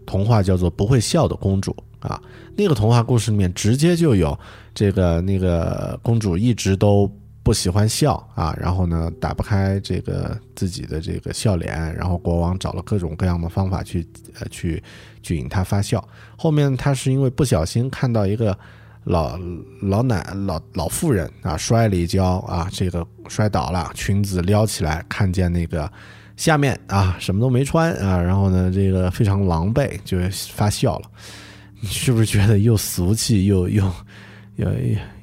[0.05, 1.75] 童话叫做《不会笑的公主》
[2.07, 2.21] 啊，
[2.55, 4.37] 那个童话故事里面直接就有
[4.73, 14.07] 这个那个公主一直都不喜欢笑啊，然后呢打不开这个自己的这个笑脸，然后国王找了各种各样的方法去
[14.39, 14.81] 呃去
[15.21, 16.07] 去引她发笑。
[16.37, 18.57] 后面她是因为不小心看到一个
[19.03, 19.37] 老
[19.81, 25.91] 老奶老老妇人啊摔了一跤啊，这个摔倒了，裙子撩起来，看见那个。
[26.37, 30.17] 下面啊，什么都没穿啊，然后呢，这个非常狼狈，就
[30.53, 31.09] 发笑了。
[31.79, 33.91] 你是不是觉得又俗气又又
[34.55, 34.67] 又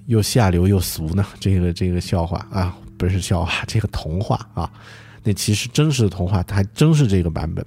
[0.06, 1.24] 又下流又俗呢？
[1.38, 4.70] 这个这个笑话啊，不是笑话，这个童话啊，
[5.22, 7.64] 那其实真实的童话，它还真是这个版本。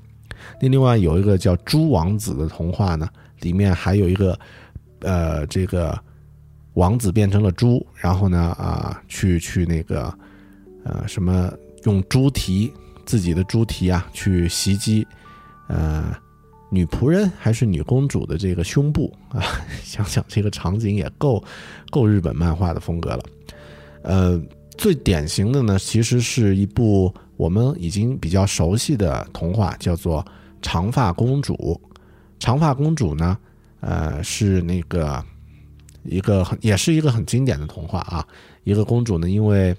[0.60, 3.08] 那另外有一个叫《猪王子》的童话呢，
[3.42, 4.38] 里面还有一个
[5.02, 5.98] 呃，这个
[6.74, 10.12] 王子变成了猪，然后呢啊，去去那个
[10.84, 11.52] 呃什么
[11.84, 12.74] 用猪蹄。
[13.06, 15.06] 自己的猪蹄啊，去袭击，
[15.68, 16.16] 呃，
[16.70, 19.42] 女仆人还是女公主的这个胸部啊，
[19.84, 21.44] 想想这个场景也够
[21.92, 23.24] 够日本漫画的风格了。
[24.02, 24.42] 呃，
[24.78, 30.24] 最典型的呢，其实是一部我们已经比较熟悉的童话，叫做
[30.62, 31.54] 《长发公主》。
[32.40, 33.38] 长发公主呢，
[33.80, 35.24] 呃，是那个
[36.04, 38.28] 一个很也是一个很经典的童话啊。
[38.64, 39.76] 一个公主呢，因为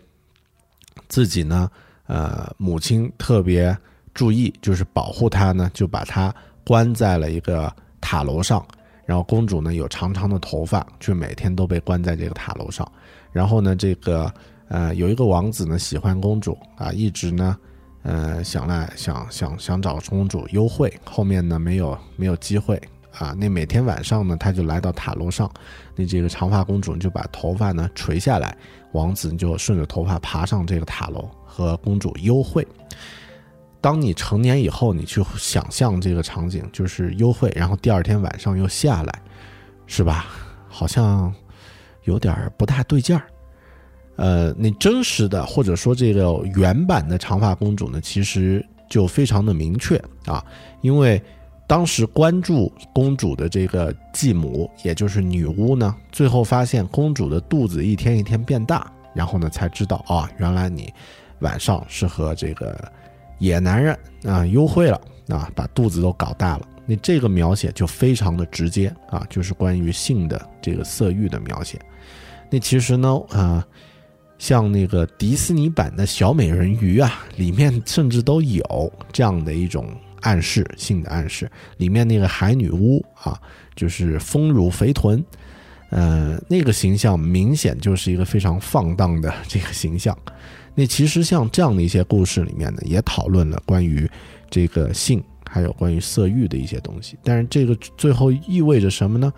[1.09, 1.69] 自己呢。
[2.07, 3.77] 呃，母亲特别
[4.15, 6.35] 注意，就是保护她呢，就把她
[6.65, 8.65] 关在了一个塔楼上。
[9.05, 12.91] 然后公主呢有长长的头发，却每天都被关在这个塔楼上。
[13.31, 14.33] 然后呢，这个
[14.69, 17.57] 呃有一个王子呢喜欢公主啊，一直呢
[18.03, 22.81] 呃想来想想想找公主幽会，后面呢没有没有机会
[23.19, 23.35] 啊。
[23.37, 25.51] 那每天晚上呢，他就来到塔楼上，
[25.95, 28.57] 那这个长发公主就把头发呢垂下来，
[28.93, 31.29] 王子就顺着头发爬上这个塔楼。
[31.57, 32.69] 和公主幽会。
[33.81, 39.23] 当你成年以后，你去想象这个场景，就是幽会，然后第二天晚上又下来，
[39.87, 40.27] 是吧？
[40.69, 41.33] 好像
[42.05, 43.23] 有点不大对劲儿。
[44.17, 49.97] 呃，那真实的或者说这个原版的长发公主呢，其实就非常的明确
[50.27, 50.45] 啊，
[50.83, 51.19] 因为
[51.67, 60.93] 当时关注公主的这个继母，也就是女巫呢，最后发现公主的肚子一天一天变大，然后呢才知道啊，原来你。
[61.41, 62.91] 晚上是和这个
[63.41, 63.95] 野男人
[64.25, 64.99] 啊幽会了
[65.29, 66.67] 啊，把肚子都搞大了。
[66.87, 71.79] 那这个描写就非常的直接啊，就是关于性的这个色欲的描写。
[72.51, 73.63] 那其实呢，啊，
[74.39, 79.89] 像那个迪士尼版的小美人鱼啊，里面甚至都有这样的一种
[80.21, 81.51] 暗示，性的暗示。
[81.79, 83.41] 里面那个海女巫啊，
[83.75, 85.25] 就是丰乳肥臀，
[85.91, 90.17] 呃，那个形象明显就是一个非常放荡的这个形象。
[90.75, 94.09] 那其实像这样的一些故事里面呢，也讨论了关于
[94.51, 97.17] 这个性，还有关于色欲的一些东西。
[97.25, 99.33] 但是这个最后意味着什么呢？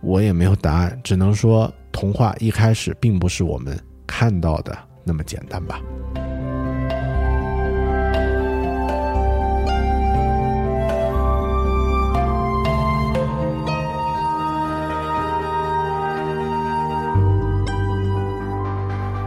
[0.00, 5.80] 我也没有答案，只能说童话一开始并不是我们看到的那么简单吧。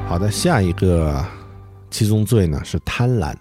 [0.08, 1.26] 好的，下一个
[1.90, 3.36] 七宗罪呢是贪婪。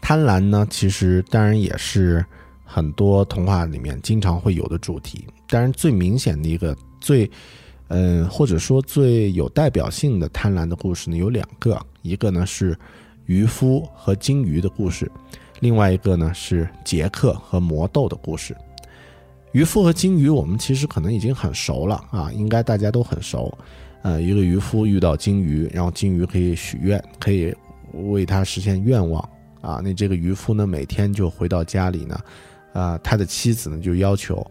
[0.00, 2.24] 贪婪呢，其实当然也是
[2.64, 5.24] 很多童话里面经常会有的主题。
[5.46, 7.30] 当然，最明显的一个最，
[7.88, 11.80] 嗯，或者说最有代表性的贪婪的故事呢，有两个。
[12.02, 12.76] 一个呢是
[13.26, 15.08] 渔夫和鲸鱼的故事，
[15.60, 18.56] 另外一个呢是杰克和魔豆的故事。
[19.52, 23.56] 渔夫和鲸鱼，我们其实可能已经很熟了啊，应该大家都很熟。
[24.04, 27.54] 呃，一个渔夫遇到鲸鱼，然后鲸鱼可以许愿，可以
[27.94, 29.18] 为他实现愿望
[29.62, 29.80] 啊。
[29.82, 32.20] 那这个渔夫呢，每天就回到家里呢，
[32.74, 34.46] 啊，他的妻子呢就要求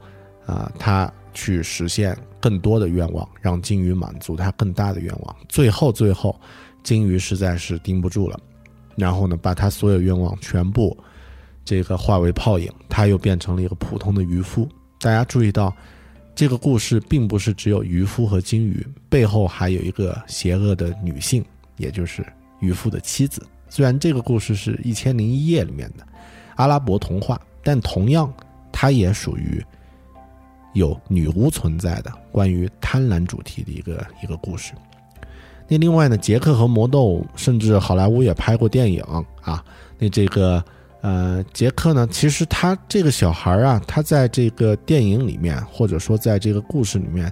[0.48, 5.36] 啊他去实现更多的愿望，让鲸鱼满足他更大的愿望。
[5.48, 6.36] 最后，最后，
[6.82, 8.40] 鲸鱼实在是盯不住了，
[8.96, 10.98] 然后呢，把他所有愿望全部
[11.64, 14.68] 这个化为泡影，他又变成了一个普通的渔夫。
[15.00, 15.72] 大家注意到。
[16.36, 21.46] 这个故事并不是只有渔夫和鲸鱼，背后还有一个邪恶的女性，
[21.78, 22.26] 也就是
[22.60, 23.46] 渔夫的妻子。
[23.70, 26.06] 虽然这个故事是一千零一夜里面的
[26.56, 28.34] 阿拉伯童话，但同样
[28.72, 29.64] 它也属于
[30.74, 34.74] 有女巫存在的关于贪婪主题的一个一个故事。
[35.68, 39.04] 那另外呢，杰克和魔豆，甚至好莱坞也拍过电影
[39.42, 39.64] 啊。
[40.00, 40.64] 那这个。
[41.04, 42.08] 呃，杰克呢？
[42.10, 47.30] 其实他这个小孩啊，他在这个电影里面，或者说在这个故事里面，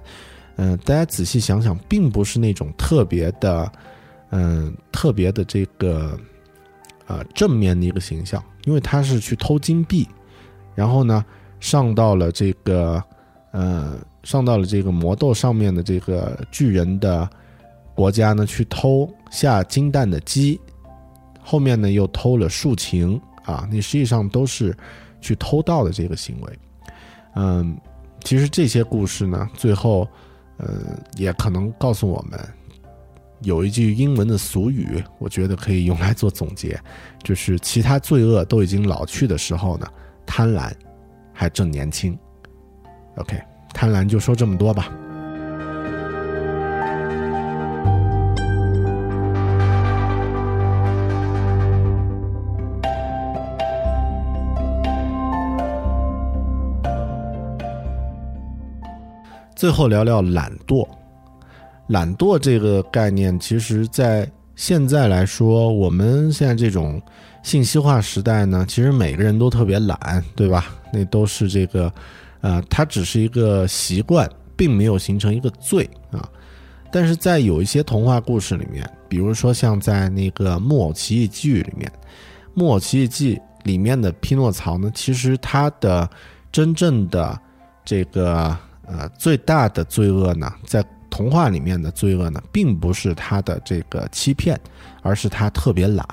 [0.56, 3.72] 嗯，大家仔细想想，并不是那种特别的，
[4.28, 6.20] 嗯，特别的这个，
[7.06, 10.06] 呃，正面的一个形象，因为他是去偷金币，
[10.74, 11.24] 然后呢，
[11.58, 13.02] 上到了这个，
[13.52, 17.26] 呃，上到了这个魔豆上面的这个巨人的
[17.94, 20.60] 国家呢，去偷下金蛋的鸡，
[21.40, 23.18] 后面呢又偷了竖琴。
[23.44, 24.76] 啊，你实际上都是
[25.20, 26.58] 去偷盗的这个行为，
[27.34, 27.76] 嗯，
[28.24, 30.08] 其实这些故事呢，最后，
[30.58, 30.68] 呃，
[31.16, 32.38] 也可能告诉我们，
[33.40, 36.80] 有一句英文的俗语，我觉得可以用来做总结，
[37.24, 39.86] 就是其他罪恶都已经老去的时候呢，
[40.24, 40.70] 贪婪
[41.32, 42.16] 还正年轻。
[43.16, 43.40] OK，
[43.74, 44.92] 贪婪就说这么多吧。
[59.62, 60.84] 最后聊聊懒惰。
[61.86, 67.00] 懒惰这个概念，其实在现在来说，我们现在这种
[67.44, 70.66] 信息化时代呢，其实每个人都特别懒，对吧？
[70.92, 71.92] 那都是这个，
[72.40, 76.28] 呃，它只是一个习惯，并没有形成一个罪啊。
[76.90, 81.88] 但是在有一些童话故事里面，比如说像在那个《木偶奇遇记》里面，
[82.52, 86.10] 《木偶奇遇记》里面的匹诺曹呢，其实他的
[86.50, 87.38] 真正的
[87.84, 88.58] 这个。
[88.86, 94.58] 呃，最大的罪恶呢，在童话里面的罪恶呢，并不是他的这个欺骗，
[95.02, 96.06] 而是他特别懒。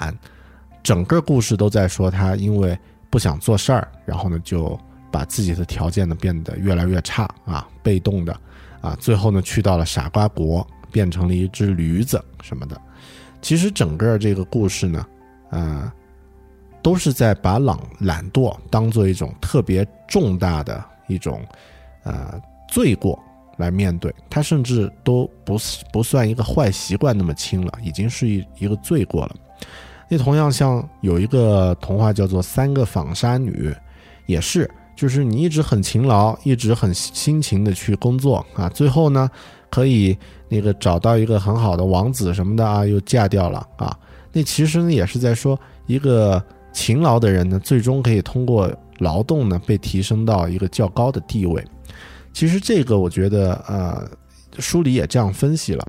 [0.84, 2.78] 整个故事都在说他因为
[3.10, 4.80] 不想做事儿，然后呢就
[5.12, 8.40] 把自己的条件呢变得越来越差啊，被动的
[8.82, 12.80] 啊，最后呢去到了傻瓜国，变成了一只驴子什么的。
[13.42, 15.08] 其实整个这个故事呢，
[15.50, 15.92] 呃，
[16.84, 21.44] 都是在把懒懒惰当做一种特别重大的一种
[22.04, 22.40] 呃。
[22.70, 23.18] 罪过
[23.58, 25.58] 来面对他，甚至都不
[25.92, 29.36] 不算一个坏习惯那么轻了，已经是一一个罪过了。
[30.08, 33.70] 那同样像有一个童话叫做《三个纺纱女》，
[34.26, 39.30] 也是，就是你一直很勤劳，一直很辛勤的去工作啊，最后呢
[39.70, 40.18] 可以
[40.48, 43.96] 那个找到一个很好的王子什么的啊，又嫁掉了啊。
[44.32, 51.64] 那其实呢也是在说，一个勤劳的人呢，最终可以通过劳动呢被提升到一个较高的地位。
[52.32, 54.10] 其实这个我觉得，呃，
[54.60, 55.86] 书里也这样分析了，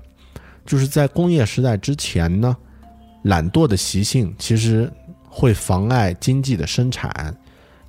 [0.67, 2.57] 就是在工业时代之前呢，
[3.23, 4.91] 懒惰的习性其实
[5.29, 7.33] 会妨碍经济的生产，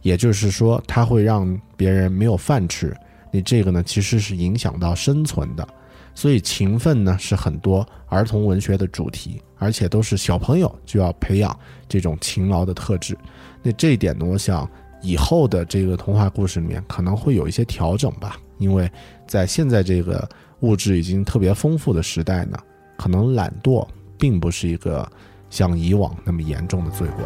[0.02, 2.96] 也就是说，它会让别人没有饭吃。
[3.32, 5.68] 你这个呢，其实是影响到生存的。
[6.14, 13.18] 所以勤奋呢，是很多儿童文学的主题，而且都是小朋友就要培养这种勤劳的特质。
[13.64, 14.70] 那这一点呢，我想。
[15.02, 18.90] 以后的这个童话故事里面可能会有一些调整吧，因为
[19.28, 20.28] 在现在这个
[20.60, 22.58] 物质已经特别丰富的时代呢，
[22.98, 23.88] 可能懒惰
[24.18, 25.10] 并不是一个
[25.50, 27.26] 像以往那么严重的罪过。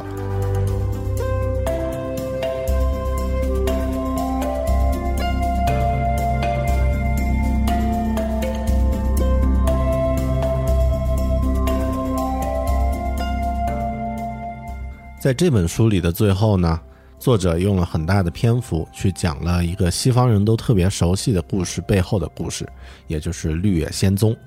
[15.20, 16.80] 在这本书里的最后呢？
[17.18, 22.68] 作者用了很大的篇幅去讲了一个西方人都特别熟悉的故事背后的故事，
[23.07, 24.32] 也就是《绿野仙踪》。《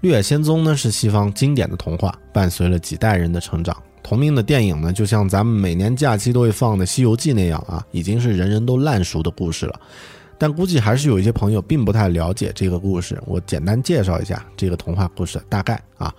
[0.00, 3.76] 绿野仙踪》呢是西方经典的童话，伴随了几代人的成长。
[4.02, 9.78] 同名的电影呢，就像咱们每年假期都会放的《西游记》那样啊，已经是人人都烂熟的故事了。
[10.38, 16.14] 但估计还是有一些朋友并不太了解这个故事，我简单介绍一下这个童话故事大概啊。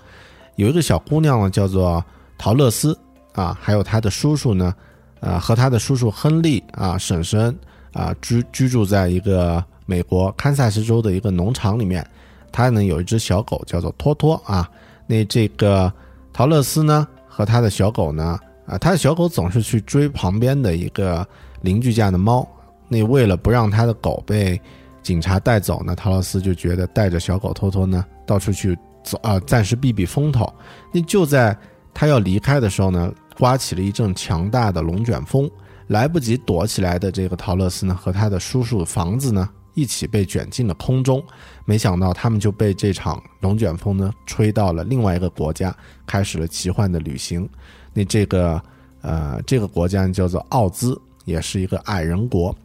[0.56, 2.04] 有一个小姑娘呢，叫做
[2.38, 2.98] 陶乐斯
[3.34, 4.74] 啊，还有她的叔叔呢。
[5.22, 7.58] 呃，和他的叔叔亨利啊、婶婶
[7.94, 12.06] 啊，居居住在一个美国堪萨斯州的一个农场里面。
[12.52, 14.70] 他呢有一只小狗叫做托托啊。
[15.06, 15.92] 那这个
[16.34, 21.28] 陶乐斯呢和他的小狗呢啊，他的小狗总是去追旁边的一个
[21.62, 22.48] 邻居家的猫。
[22.88, 24.60] 那为了不让他的狗被
[25.04, 30.52] 警察带走呢，陶乐斯就觉得带着小狗托托呢到处去走啊，暂时避避风头。
[30.92, 31.56] 那就在
[31.94, 35.50] 他要离开的时候呢，刮起了一阵强大的龙卷风。
[35.88, 41.20] 来不及躲起来的这个陶乐斯呢，和他的叔叔房子呢一起被卷进了空中。
[41.66, 45.76] 没想到他们就被这场龙卷风呢吹到了另外一个国家，
[46.06, 47.50] 开始了奇幻的旅行。
[47.92, 48.62] 那这个
[49.02, 52.56] 呃，这个国家叫做奥兹，也是一个矮人国。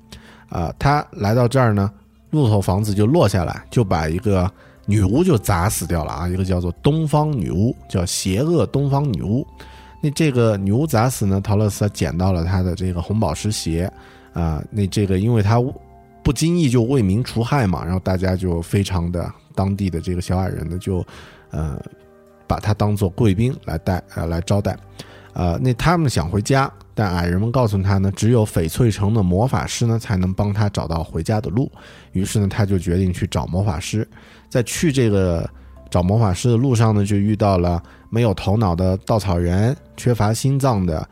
[0.50, 1.90] 啊，他来到这儿呢，
[2.28, 4.50] 木头房子就落下来，就把一个
[4.84, 6.28] 女巫就砸死掉了啊！
[6.28, 9.46] 一个叫做东方女巫，叫邪恶东方女巫。
[10.04, 11.40] 那这个女巫砸死呢？
[11.40, 13.90] 陶乐斯捡到了他的这个红宝石鞋，
[14.34, 15.58] 啊，那这个因为他
[16.22, 21.02] 不经意就为民除害嘛，然后大家就非常的当地的这个小矮人呢，就
[21.52, 21.80] 呃
[22.46, 24.76] 把他当做贵宾来带呃来招待，
[25.32, 31.72] 呃，那他们想回家，但矮人们告诉他呢，只有翡翠城的魔法师呢才能帮他找到回家的路，
[32.12, 34.06] 于是呢，他就决定去找魔法师，
[34.50, 35.48] 在去这个。
[35.90, 37.80] 找魔法师的路上呢，就遇到了
[38.10, 41.08] 没有头脑的稻草人，缺乏心脏的，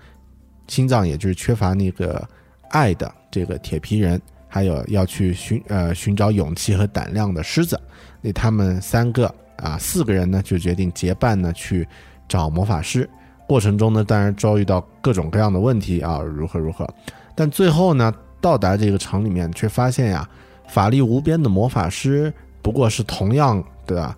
[0.67, 2.27] 心脏也就是缺乏那个
[2.71, 7.81] 爱的这个铁皮人，还有要去寻呃寻找勇气和胆量的狮子。
[8.21, 11.87] 那他们三个啊四个人呢，就决定结伴呢去
[12.27, 13.09] 找魔法师。
[13.47, 16.89] 过程中呢，当然遭遇到各种各样的问题啊，如何如何。
[17.37, 20.29] 但最后呢，到达这个城里面，却发现呀，
[20.67, 24.13] 法力无边的魔法师不过是同样的。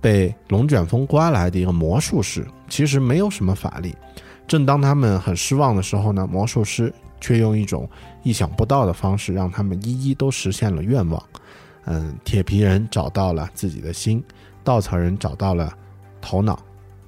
[0.00, 3.94] 被龙卷风刮来的一个魔术师，其实没有什么法力。
[4.48, 7.88] 正当他们很失望的时候呢，魔术师却用一种
[8.22, 11.22] 意想不到的方式，让他们一一都实现了愿望。
[11.84, 14.24] 嗯，铁皮人找到了自己的心，
[14.64, 15.72] 稻草人找到了
[16.20, 16.58] 头脑、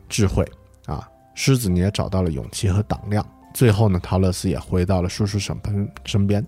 [0.09, 0.47] 智慧
[0.86, 3.26] 啊，狮子也找到了勇气和胆量。
[3.53, 6.47] 最后呢，陶乐斯也回到了叔叔沈喷身边。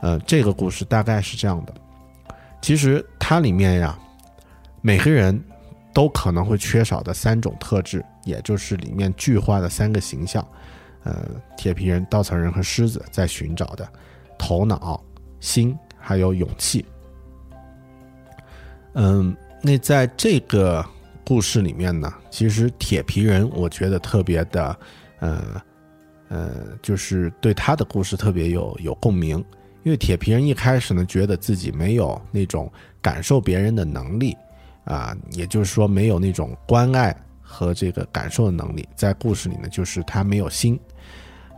[0.00, 1.74] 呃，这个故事大概是这样的。
[2.60, 3.98] 其实它里面呀。
[4.80, 5.38] 每个人
[5.92, 10.46] 都可能会缺少的三种特质，也就是里面具化的三个形象，
[11.02, 13.88] 呃，铁皮人、稻草人和狮子在寻找的
[14.38, 15.02] 头脑、
[15.40, 16.84] 心还有勇气。
[18.94, 20.84] 嗯，那在这个
[21.24, 24.78] 故事里面呢，其实铁皮人我觉得特别的，
[25.20, 25.62] 呃
[26.28, 26.50] 呃，
[26.82, 29.38] 就是对他的故事特别有有共鸣，
[29.82, 32.70] 因为铁皮人一开始呢，觉得自己没有那种
[33.02, 34.36] 感受别人的能力。
[34.88, 40.80] 啊，也就是说，没有那种关爱和这个感受的能力，在故事里呢，就是他没有心，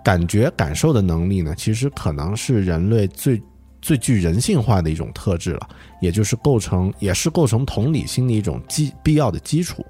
[0.05, 3.41] 感觉感受的能力呢，其实可能是人类最
[3.81, 5.69] 最具人性化的一种特质了，
[6.01, 9.87] 也就是构成，也是构成同理心的一种基必要的基础。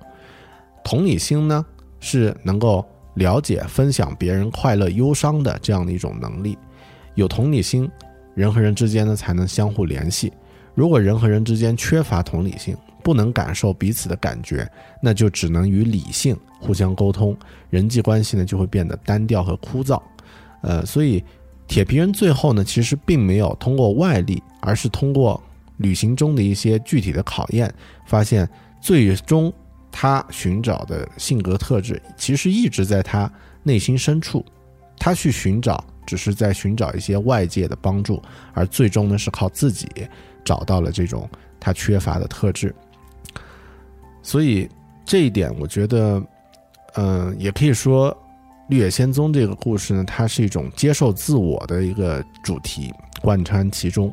[0.85, 1.65] 同理心呢，
[1.99, 6.59] 是能够了解、分享别人快乐、忧伤的这样的一种能力。
[7.15, 7.91] 有同理心，
[8.35, 10.33] 人和人之间呢，才能相互联系。
[10.75, 14.71] 如果人和人之间缺乏同理心，不能感受彼此的感觉，
[15.03, 17.37] 那就只能与理性互相沟通，
[17.71, 20.01] 人际关系呢就会变得单调和枯燥。
[20.63, 21.25] 呃，所以
[21.67, 25.43] 铁皮人最后呢，其实并没有通过外力，而是通过
[25.79, 27.73] 旅行中的一些具体的考验，
[28.07, 28.49] 发现
[28.81, 29.53] 最终
[29.91, 33.31] 他寻找的性格特质，其实一直在他
[33.63, 34.45] 内心深处。
[34.99, 38.23] 他去寻找，只是在寻找一些外界的帮助，
[38.53, 39.89] 而最终呢，是靠自己
[40.45, 41.27] 找到了这种
[41.59, 42.75] 他缺乏的特质。
[44.23, 44.69] 所以
[45.05, 46.23] 这一点，我觉得，
[46.95, 48.13] 嗯，也可以说，
[48.69, 52.93] 《绿野仙踪》这个故事呢，它是一种接受自我的一个主题，
[53.23, 54.13] 贯穿其中。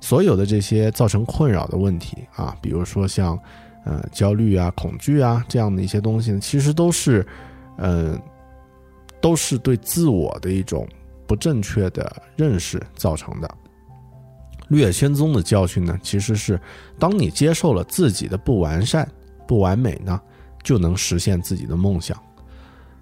[0.00, 3.36] 所有的这些造成困扰的问题啊，比如说像，
[3.84, 7.26] 呃，焦虑啊、恐惧啊这样的一些东西呢，其实都是，
[7.78, 8.20] 嗯，
[9.20, 10.86] 都是对自我的一种
[11.26, 13.48] 不正确的认识造成的。
[14.68, 16.60] 《绿野仙踪》的教训呢，其实是
[16.98, 19.08] 当你接受了自己的不完善。
[19.46, 20.20] 不完美呢，
[20.62, 22.20] 就能实现自己的梦想。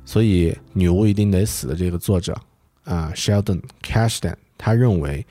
[0.05, 2.39] 所以，女巫一定得死的这个作者
[2.85, 5.25] 啊，Sheldon Cashdan，他认为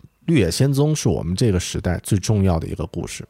[0.26, 3.26] 《绿野仙踪》是我们这个时代最重要的一个故事。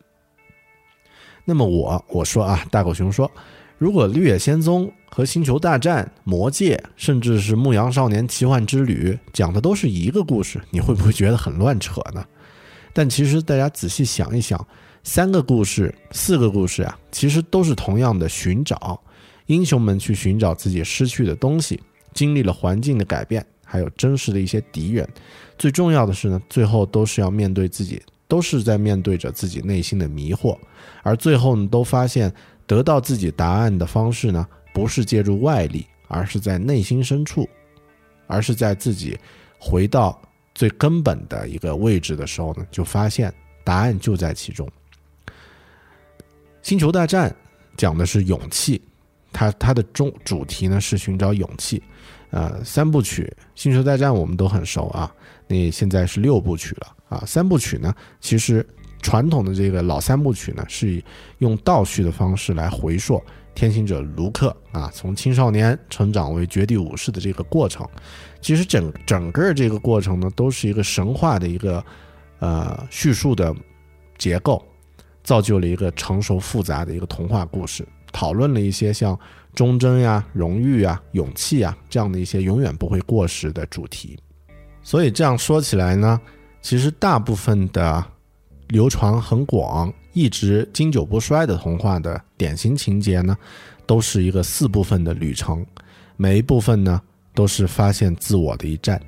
[1.46, 3.30] 那么，我我说啊，大狗熊说，
[3.78, 12.22] 如果《绿野仙踪》和《星球大战》《魔戒》甚至是《牧羊少年奇幻之旅》讲的都是一个故事，你会不会觉得很乱扯呢？
[12.92, 14.66] 但其实，大家仔细想一想。
[15.04, 19.00] 三个故事，四个故事啊，其实都是同样的寻找
[19.46, 21.80] 英雄们去寻找自己失去的东西，
[22.14, 25.06] 经历了环境的改变，还有真实的一些敌人。
[25.58, 30.56] 最重要的是呢，最后都是要面对自己，都是在面对着自己内心的迷惑，
[31.02, 32.32] 而最后呢，都发现
[32.66, 37.48] 得到自己答案的方式呢，不是借助外力，而是在内心深处，
[38.28, 39.18] 而是在自己
[39.58, 40.18] 回到
[40.54, 43.34] 最根本的一个位置的时候呢，就发现
[43.64, 44.66] 答案就在其中。
[46.62, 47.34] 星球大战
[47.76, 48.80] 讲的是勇气，
[49.32, 51.82] 它它的中主题呢是寻找勇气。
[52.30, 55.12] 呃，三部曲《星球大战》我们都很熟啊，
[55.46, 57.22] 那现在是六部曲了啊。
[57.26, 58.66] 三部曲呢，其实
[59.02, 61.04] 传统的这个老三部曲呢，是以
[61.40, 63.22] 用倒叙的方式来回溯
[63.54, 67.86] 天行者卢克啊，从青少年成长为绝地武士的这个过程。
[68.40, 71.84] 其实整整个这个过程呢，都是一个神话的一个
[72.38, 73.54] 呃叙述的
[74.16, 74.64] 结构，
[75.22, 79.18] 造就了一个成熟复杂的一个童话故事，讨论了一些像。
[79.54, 84.18] 忠贞呀、荣誉啊、勇气啊，这样的一些永远不会过时的主题。
[84.82, 86.18] 所以这样说起来呢，
[86.62, 88.02] 其实大部分的
[88.68, 93.36] 流传很广、一直经久不衰的童话的典型情节呢，
[93.84, 95.62] 都是一个四部分的旅程。
[96.16, 96.98] 每一部分呢，
[97.34, 98.98] 都是发现自我的一站。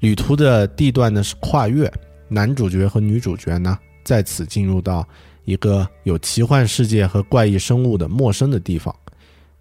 [0.00, 1.88] 旅途的地段呢是跨越，
[2.26, 3.78] 男主角和女主角呢
[4.10, 5.06] 在此进入到
[5.44, 8.92] 一个有奇幻世界和怪异生物的陌生的地方。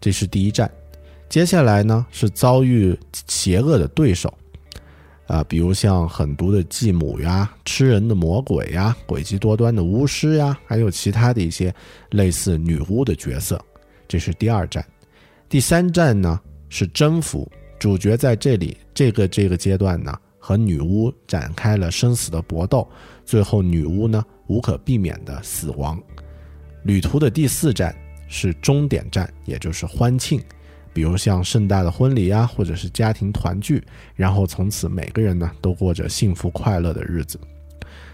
[0.01, 0.67] 这是第一站，
[1.29, 2.97] 接下来呢是遭遇
[3.27, 4.33] 邪恶的对手，
[5.27, 11.71] 啊，比如像狠毒的继母呀、吃人的魔鬼呀、诡计多端的巫师呀，还有其他的一些
[12.09, 13.63] 类似女巫的角色。
[14.07, 14.83] 这是第二站，
[15.47, 17.47] 第三站呢是征服，
[17.77, 22.89] 主角在这里这个这个阶段呢和女巫展开了生死的搏斗，
[23.23, 25.97] 最后女巫呢无可避免的死亡。
[26.83, 27.95] 旅途的第四站。
[28.31, 30.39] 是终点站，也就是欢庆，
[30.93, 33.83] 比如像盛大的婚礼啊，或者是家庭团聚，
[34.13, 37.39] 然后从此每个人呢都过着幸福快乐的日子。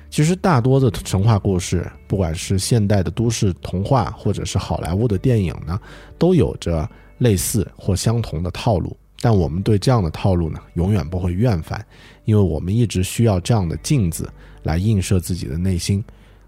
[0.10, 5.78] 其实大多的神话故事，不管是现代的都市童话，或者是好莱坞的电影呢，
[6.18, 8.96] 都有着类似或相同的套路。
[9.20, 11.86] 但我们对这样的套路呢，永远不会厌烦，
[12.24, 14.32] 因为我们一直需要这样的镜子
[14.64, 16.02] 来映射自己的内心。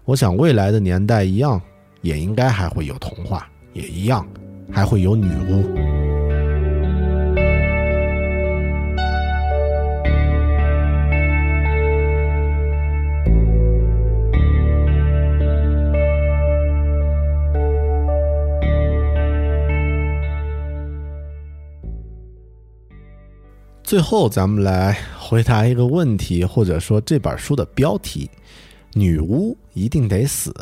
[0.08, 1.60] 我想未来的年代一样，
[2.00, 3.46] 也应该还会有童话。
[3.74, 4.26] 也一样，
[4.72, 5.62] 还会有女巫。
[23.82, 28.30] 最后，咱们来回答一个问题，或者说这本书的标题：
[28.94, 30.54] 女巫一定得死。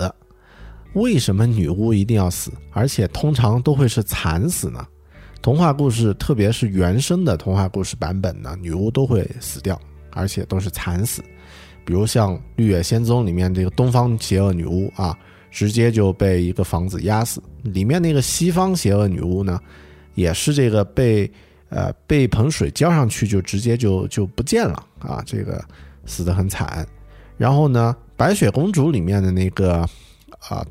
[0.95, 4.87] 为什么女巫一定要死，而且通常都会是惨死呢？
[5.43, 9.79] 童话故事，特别是原生的童话故事版本呢，女巫都会死掉，
[10.13, 11.23] 而且都是惨死。
[11.85, 15.17] 比如像《绿野仙踪》里面这个东方邪恶女巫啊，
[15.51, 19.61] 直接就被一个房子压死；里面那个西方邪恶女巫呢，
[20.15, 21.31] 也是这个被
[21.69, 25.63] 呃被盆水浇上去就直接就就不见了啊，这个
[26.07, 26.85] 死得很惨。
[27.37, 29.87] 然后呢，《白雪公主》里面的那个
[30.49, 30.67] 啊。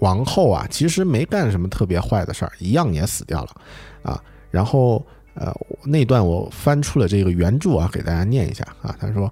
[0.00, 3.50] 王后啊，其实没干什么特别坏的事儿，一样也死掉了，
[4.02, 5.04] 啊，然后
[5.34, 5.52] 呃
[5.84, 8.94] 那段我翻出了这个原著啊，给大家念一下啊。
[9.00, 9.28] 他说，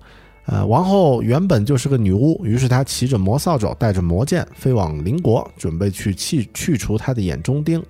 [0.47, 7.81] 呃，王后原本就是个女巫，于是她骑着魔扫帚，带着魔剑，飞往邻国，准备去去去除她的眼中钉。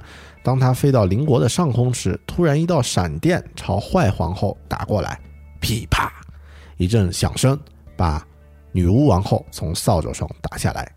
[0.42, 5.18] 当她飞到邻国的上空时，突然一道闪电朝坏皇后打过来，
[5.60, 6.12] 噼啪，
[6.76, 7.58] 一阵响声
[7.96, 8.22] 把
[8.76, 10.92] 女巫王后从扫帚上打下来，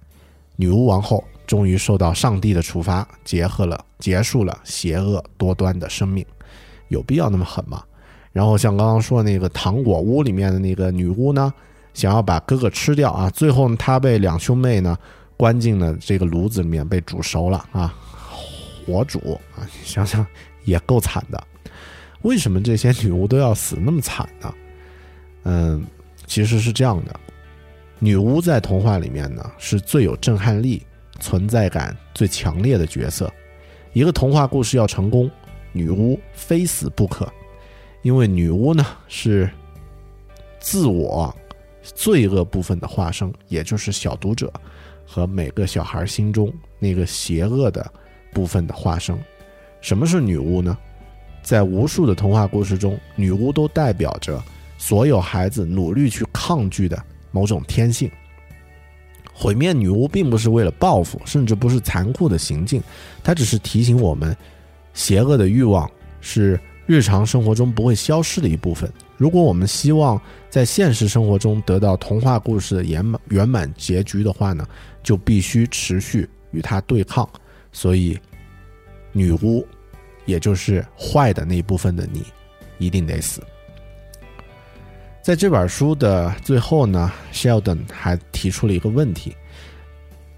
[0.58, 1.24] 女巫王后。
[1.48, 6.24] 终于受到上帝的处罚，结合了结束了邪恶多端的生命，
[6.90, 7.84] 有必要那么狠吗？
[8.32, 11.52] 然后像刚刚说那个糖果屋里面的那个女巫呢，
[11.96, 14.96] 想要把哥哥吃掉啊，最后她被两兄妹呢
[15.36, 17.96] 关进了这个炉子里面被煮熟了啊，
[18.86, 20.24] 火煮啊，想想
[20.66, 21.44] 也够惨的。
[22.22, 24.54] 为什么这些女巫都要死那么惨呢？
[25.46, 25.84] 嗯，
[26.28, 27.20] 其实是这样的，
[28.00, 30.84] 女巫在童话里面呢是最有震撼力。
[31.22, 33.30] 存在感最强烈的角色，
[33.92, 35.30] 一个童话故事要成功，
[35.74, 37.30] 女巫非死不可，
[38.04, 39.50] 因为女巫呢是
[40.62, 41.36] 自我
[41.84, 44.50] 罪恶部分的化身，也就是小读者
[45.06, 47.86] 和每个小孩心中那个邪恶的
[48.32, 49.14] 部分的化身。
[49.82, 50.78] 什么是女巫呢？
[51.44, 54.42] 在无数的童话故事中，女巫都代表着
[54.78, 56.98] 所有孩子努力去抗拒的
[57.32, 58.10] 某种天性。
[59.34, 62.84] 毁灭女巫并不是为了报复，甚至不是残酷的行径，
[63.24, 64.36] 它只是提醒我们，
[64.94, 68.92] 邪恶的欲望是日常生活中不会消失的一部分。
[69.16, 74.68] 如果我们希望在现实生活中得到童话故事的圆满圆满结局的话呢，
[75.02, 77.28] 就必须持续与它对抗。
[77.72, 78.20] 所以，
[79.14, 79.66] 女巫，
[80.26, 82.24] 也就是坏的那一部分的你，
[82.78, 83.42] 一定得死。
[85.22, 89.36] 在这本书的最后呢，Sheldon 还提出了一个问题：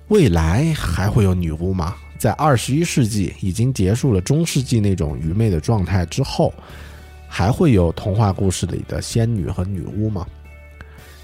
[0.09, 1.95] 未来还会有女巫吗？
[2.17, 6.53] 在二十一世纪已经结束了中世纪那种愚昧的状态之后，
[7.27, 10.27] 还会有童话故事里的仙女和女巫吗？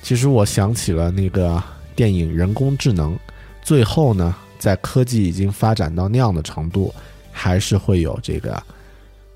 [0.01, 1.61] 其实我想起了那个
[1.95, 3.13] 电影《人工智能》，
[3.61, 6.93] 最后呢，在科技已经发展到那样的程度，
[7.31, 8.63] 还是会有这个，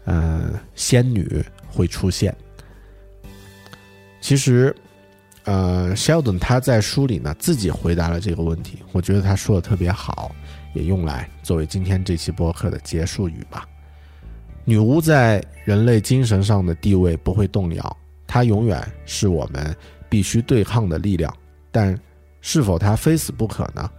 [0.06, 2.34] 嗯，仙女会出现。
[4.22, 4.74] 其实，
[5.44, 10.32] 呃，Sheldon 他在书里呢自己回答了这个问题，我觉得他说的特别好，
[10.74, 13.68] 也用来作为今天这期播客的结束语吧。
[14.64, 17.98] 女巫在人类精神上的地位不会动摇，
[18.28, 19.76] 她永远是我们
[20.08, 21.36] 必须对抗的力量。
[21.72, 22.00] 但
[22.42, 23.90] 是否她非死不可呢？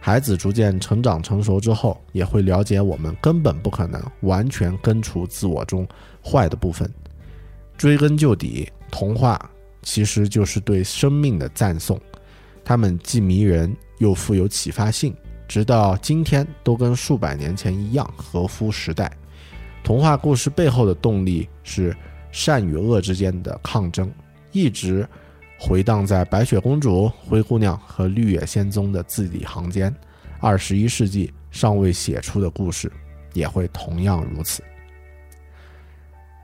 [0.00, 5.86] 孩子逐渐成长成熟之后，也会了解我们根本不可能完全根除自我中
[6.20, 6.92] 坏的部分。
[7.76, 9.38] 追根究底，童话。
[9.82, 12.00] 其实就是对生命的赞颂，
[12.64, 15.14] 它们既迷人又富有启发性，
[15.46, 19.10] 直到今天都跟数百年前一样合乎时代。
[19.82, 21.96] 童话故事背后的动力是
[22.30, 24.12] 善与恶之间的抗争，
[24.52, 25.08] 一直
[25.58, 29.94] 回荡在白雪公主、灰姑娘和绿野仙踪的字里行间。
[30.40, 32.92] 二十一世纪尚未写出的故事，
[33.32, 34.62] 也会同样如此。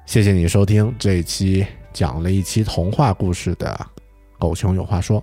[0.07, 1.67] 谢谢你收听这一期。
[1.95, 3.75] 讲了一期童话故事的
[4.39, 5.19] 《狗熊有话说》。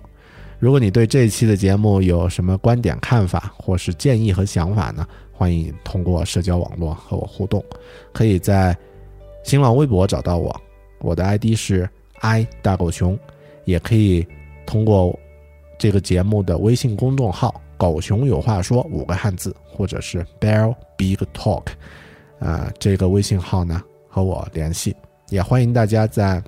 [0.58, 5.06] 如果你对这一期的节目有什么观点、看法，或是建议和想法呢？
[5.32, 7.62] 欢迎通过社交网络和我互动。
[8.12, 8.76] 可以在
[9.44, 10.54] 新浪微博找到我，
[11.00, 11.88] 我的 ID 是
[12.20, 13.18] i 大狗熊。
[13.64, 14.26] 也可以
[14.66, 15.16] 通过
[15.78, 21.64] 这个节目的微信公众号“狗熊有话说”五个汉字，或者是 Bear Big Talk，
[22.38, 24.94] 啊，这个微信号呢和我联系。
[25.28, 26.42] 也欢迎大家在。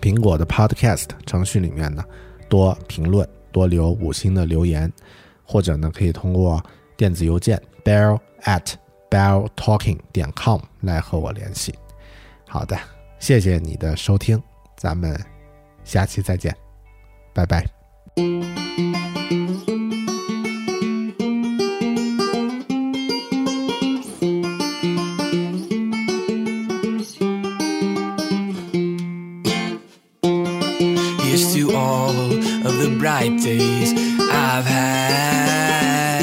[0.00, 2.04] 苹果的 Podcast 程序里面呢，
[2.48, 4.92] 多评论，多留五星的留言，
[5.44, 6.62] 或者呢，可以通过
[6.96, 8.74] 电子邮件 bell at
[9.10, 11.74] bell talking 点 com 来和我联系。
[12.46, 12.78] 好的，
[13.18, 14.42] 谢谢你的收听，
[14.76, 15.18] 咱们
[15.84, 16.54] 下期再见，
[17.34, 17.66] 拜拜。
[32.86, 33.92] Bright days
[34.30, 36.18] I've had.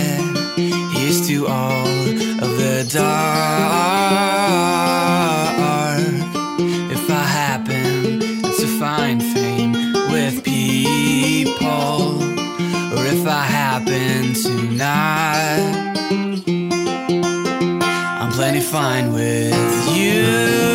[0.93, 1.87] Here's to all
[2.45, 3.15] of the dark.
[6.95, 8.09] If I happen
[8.41, 9.73] to find fame
[10.11, 12.23] with people,
[12.95, 15.59] or if I happen to not,
[18.21, 19.53] I'm plenty fine with
[19.95, 20.74] you.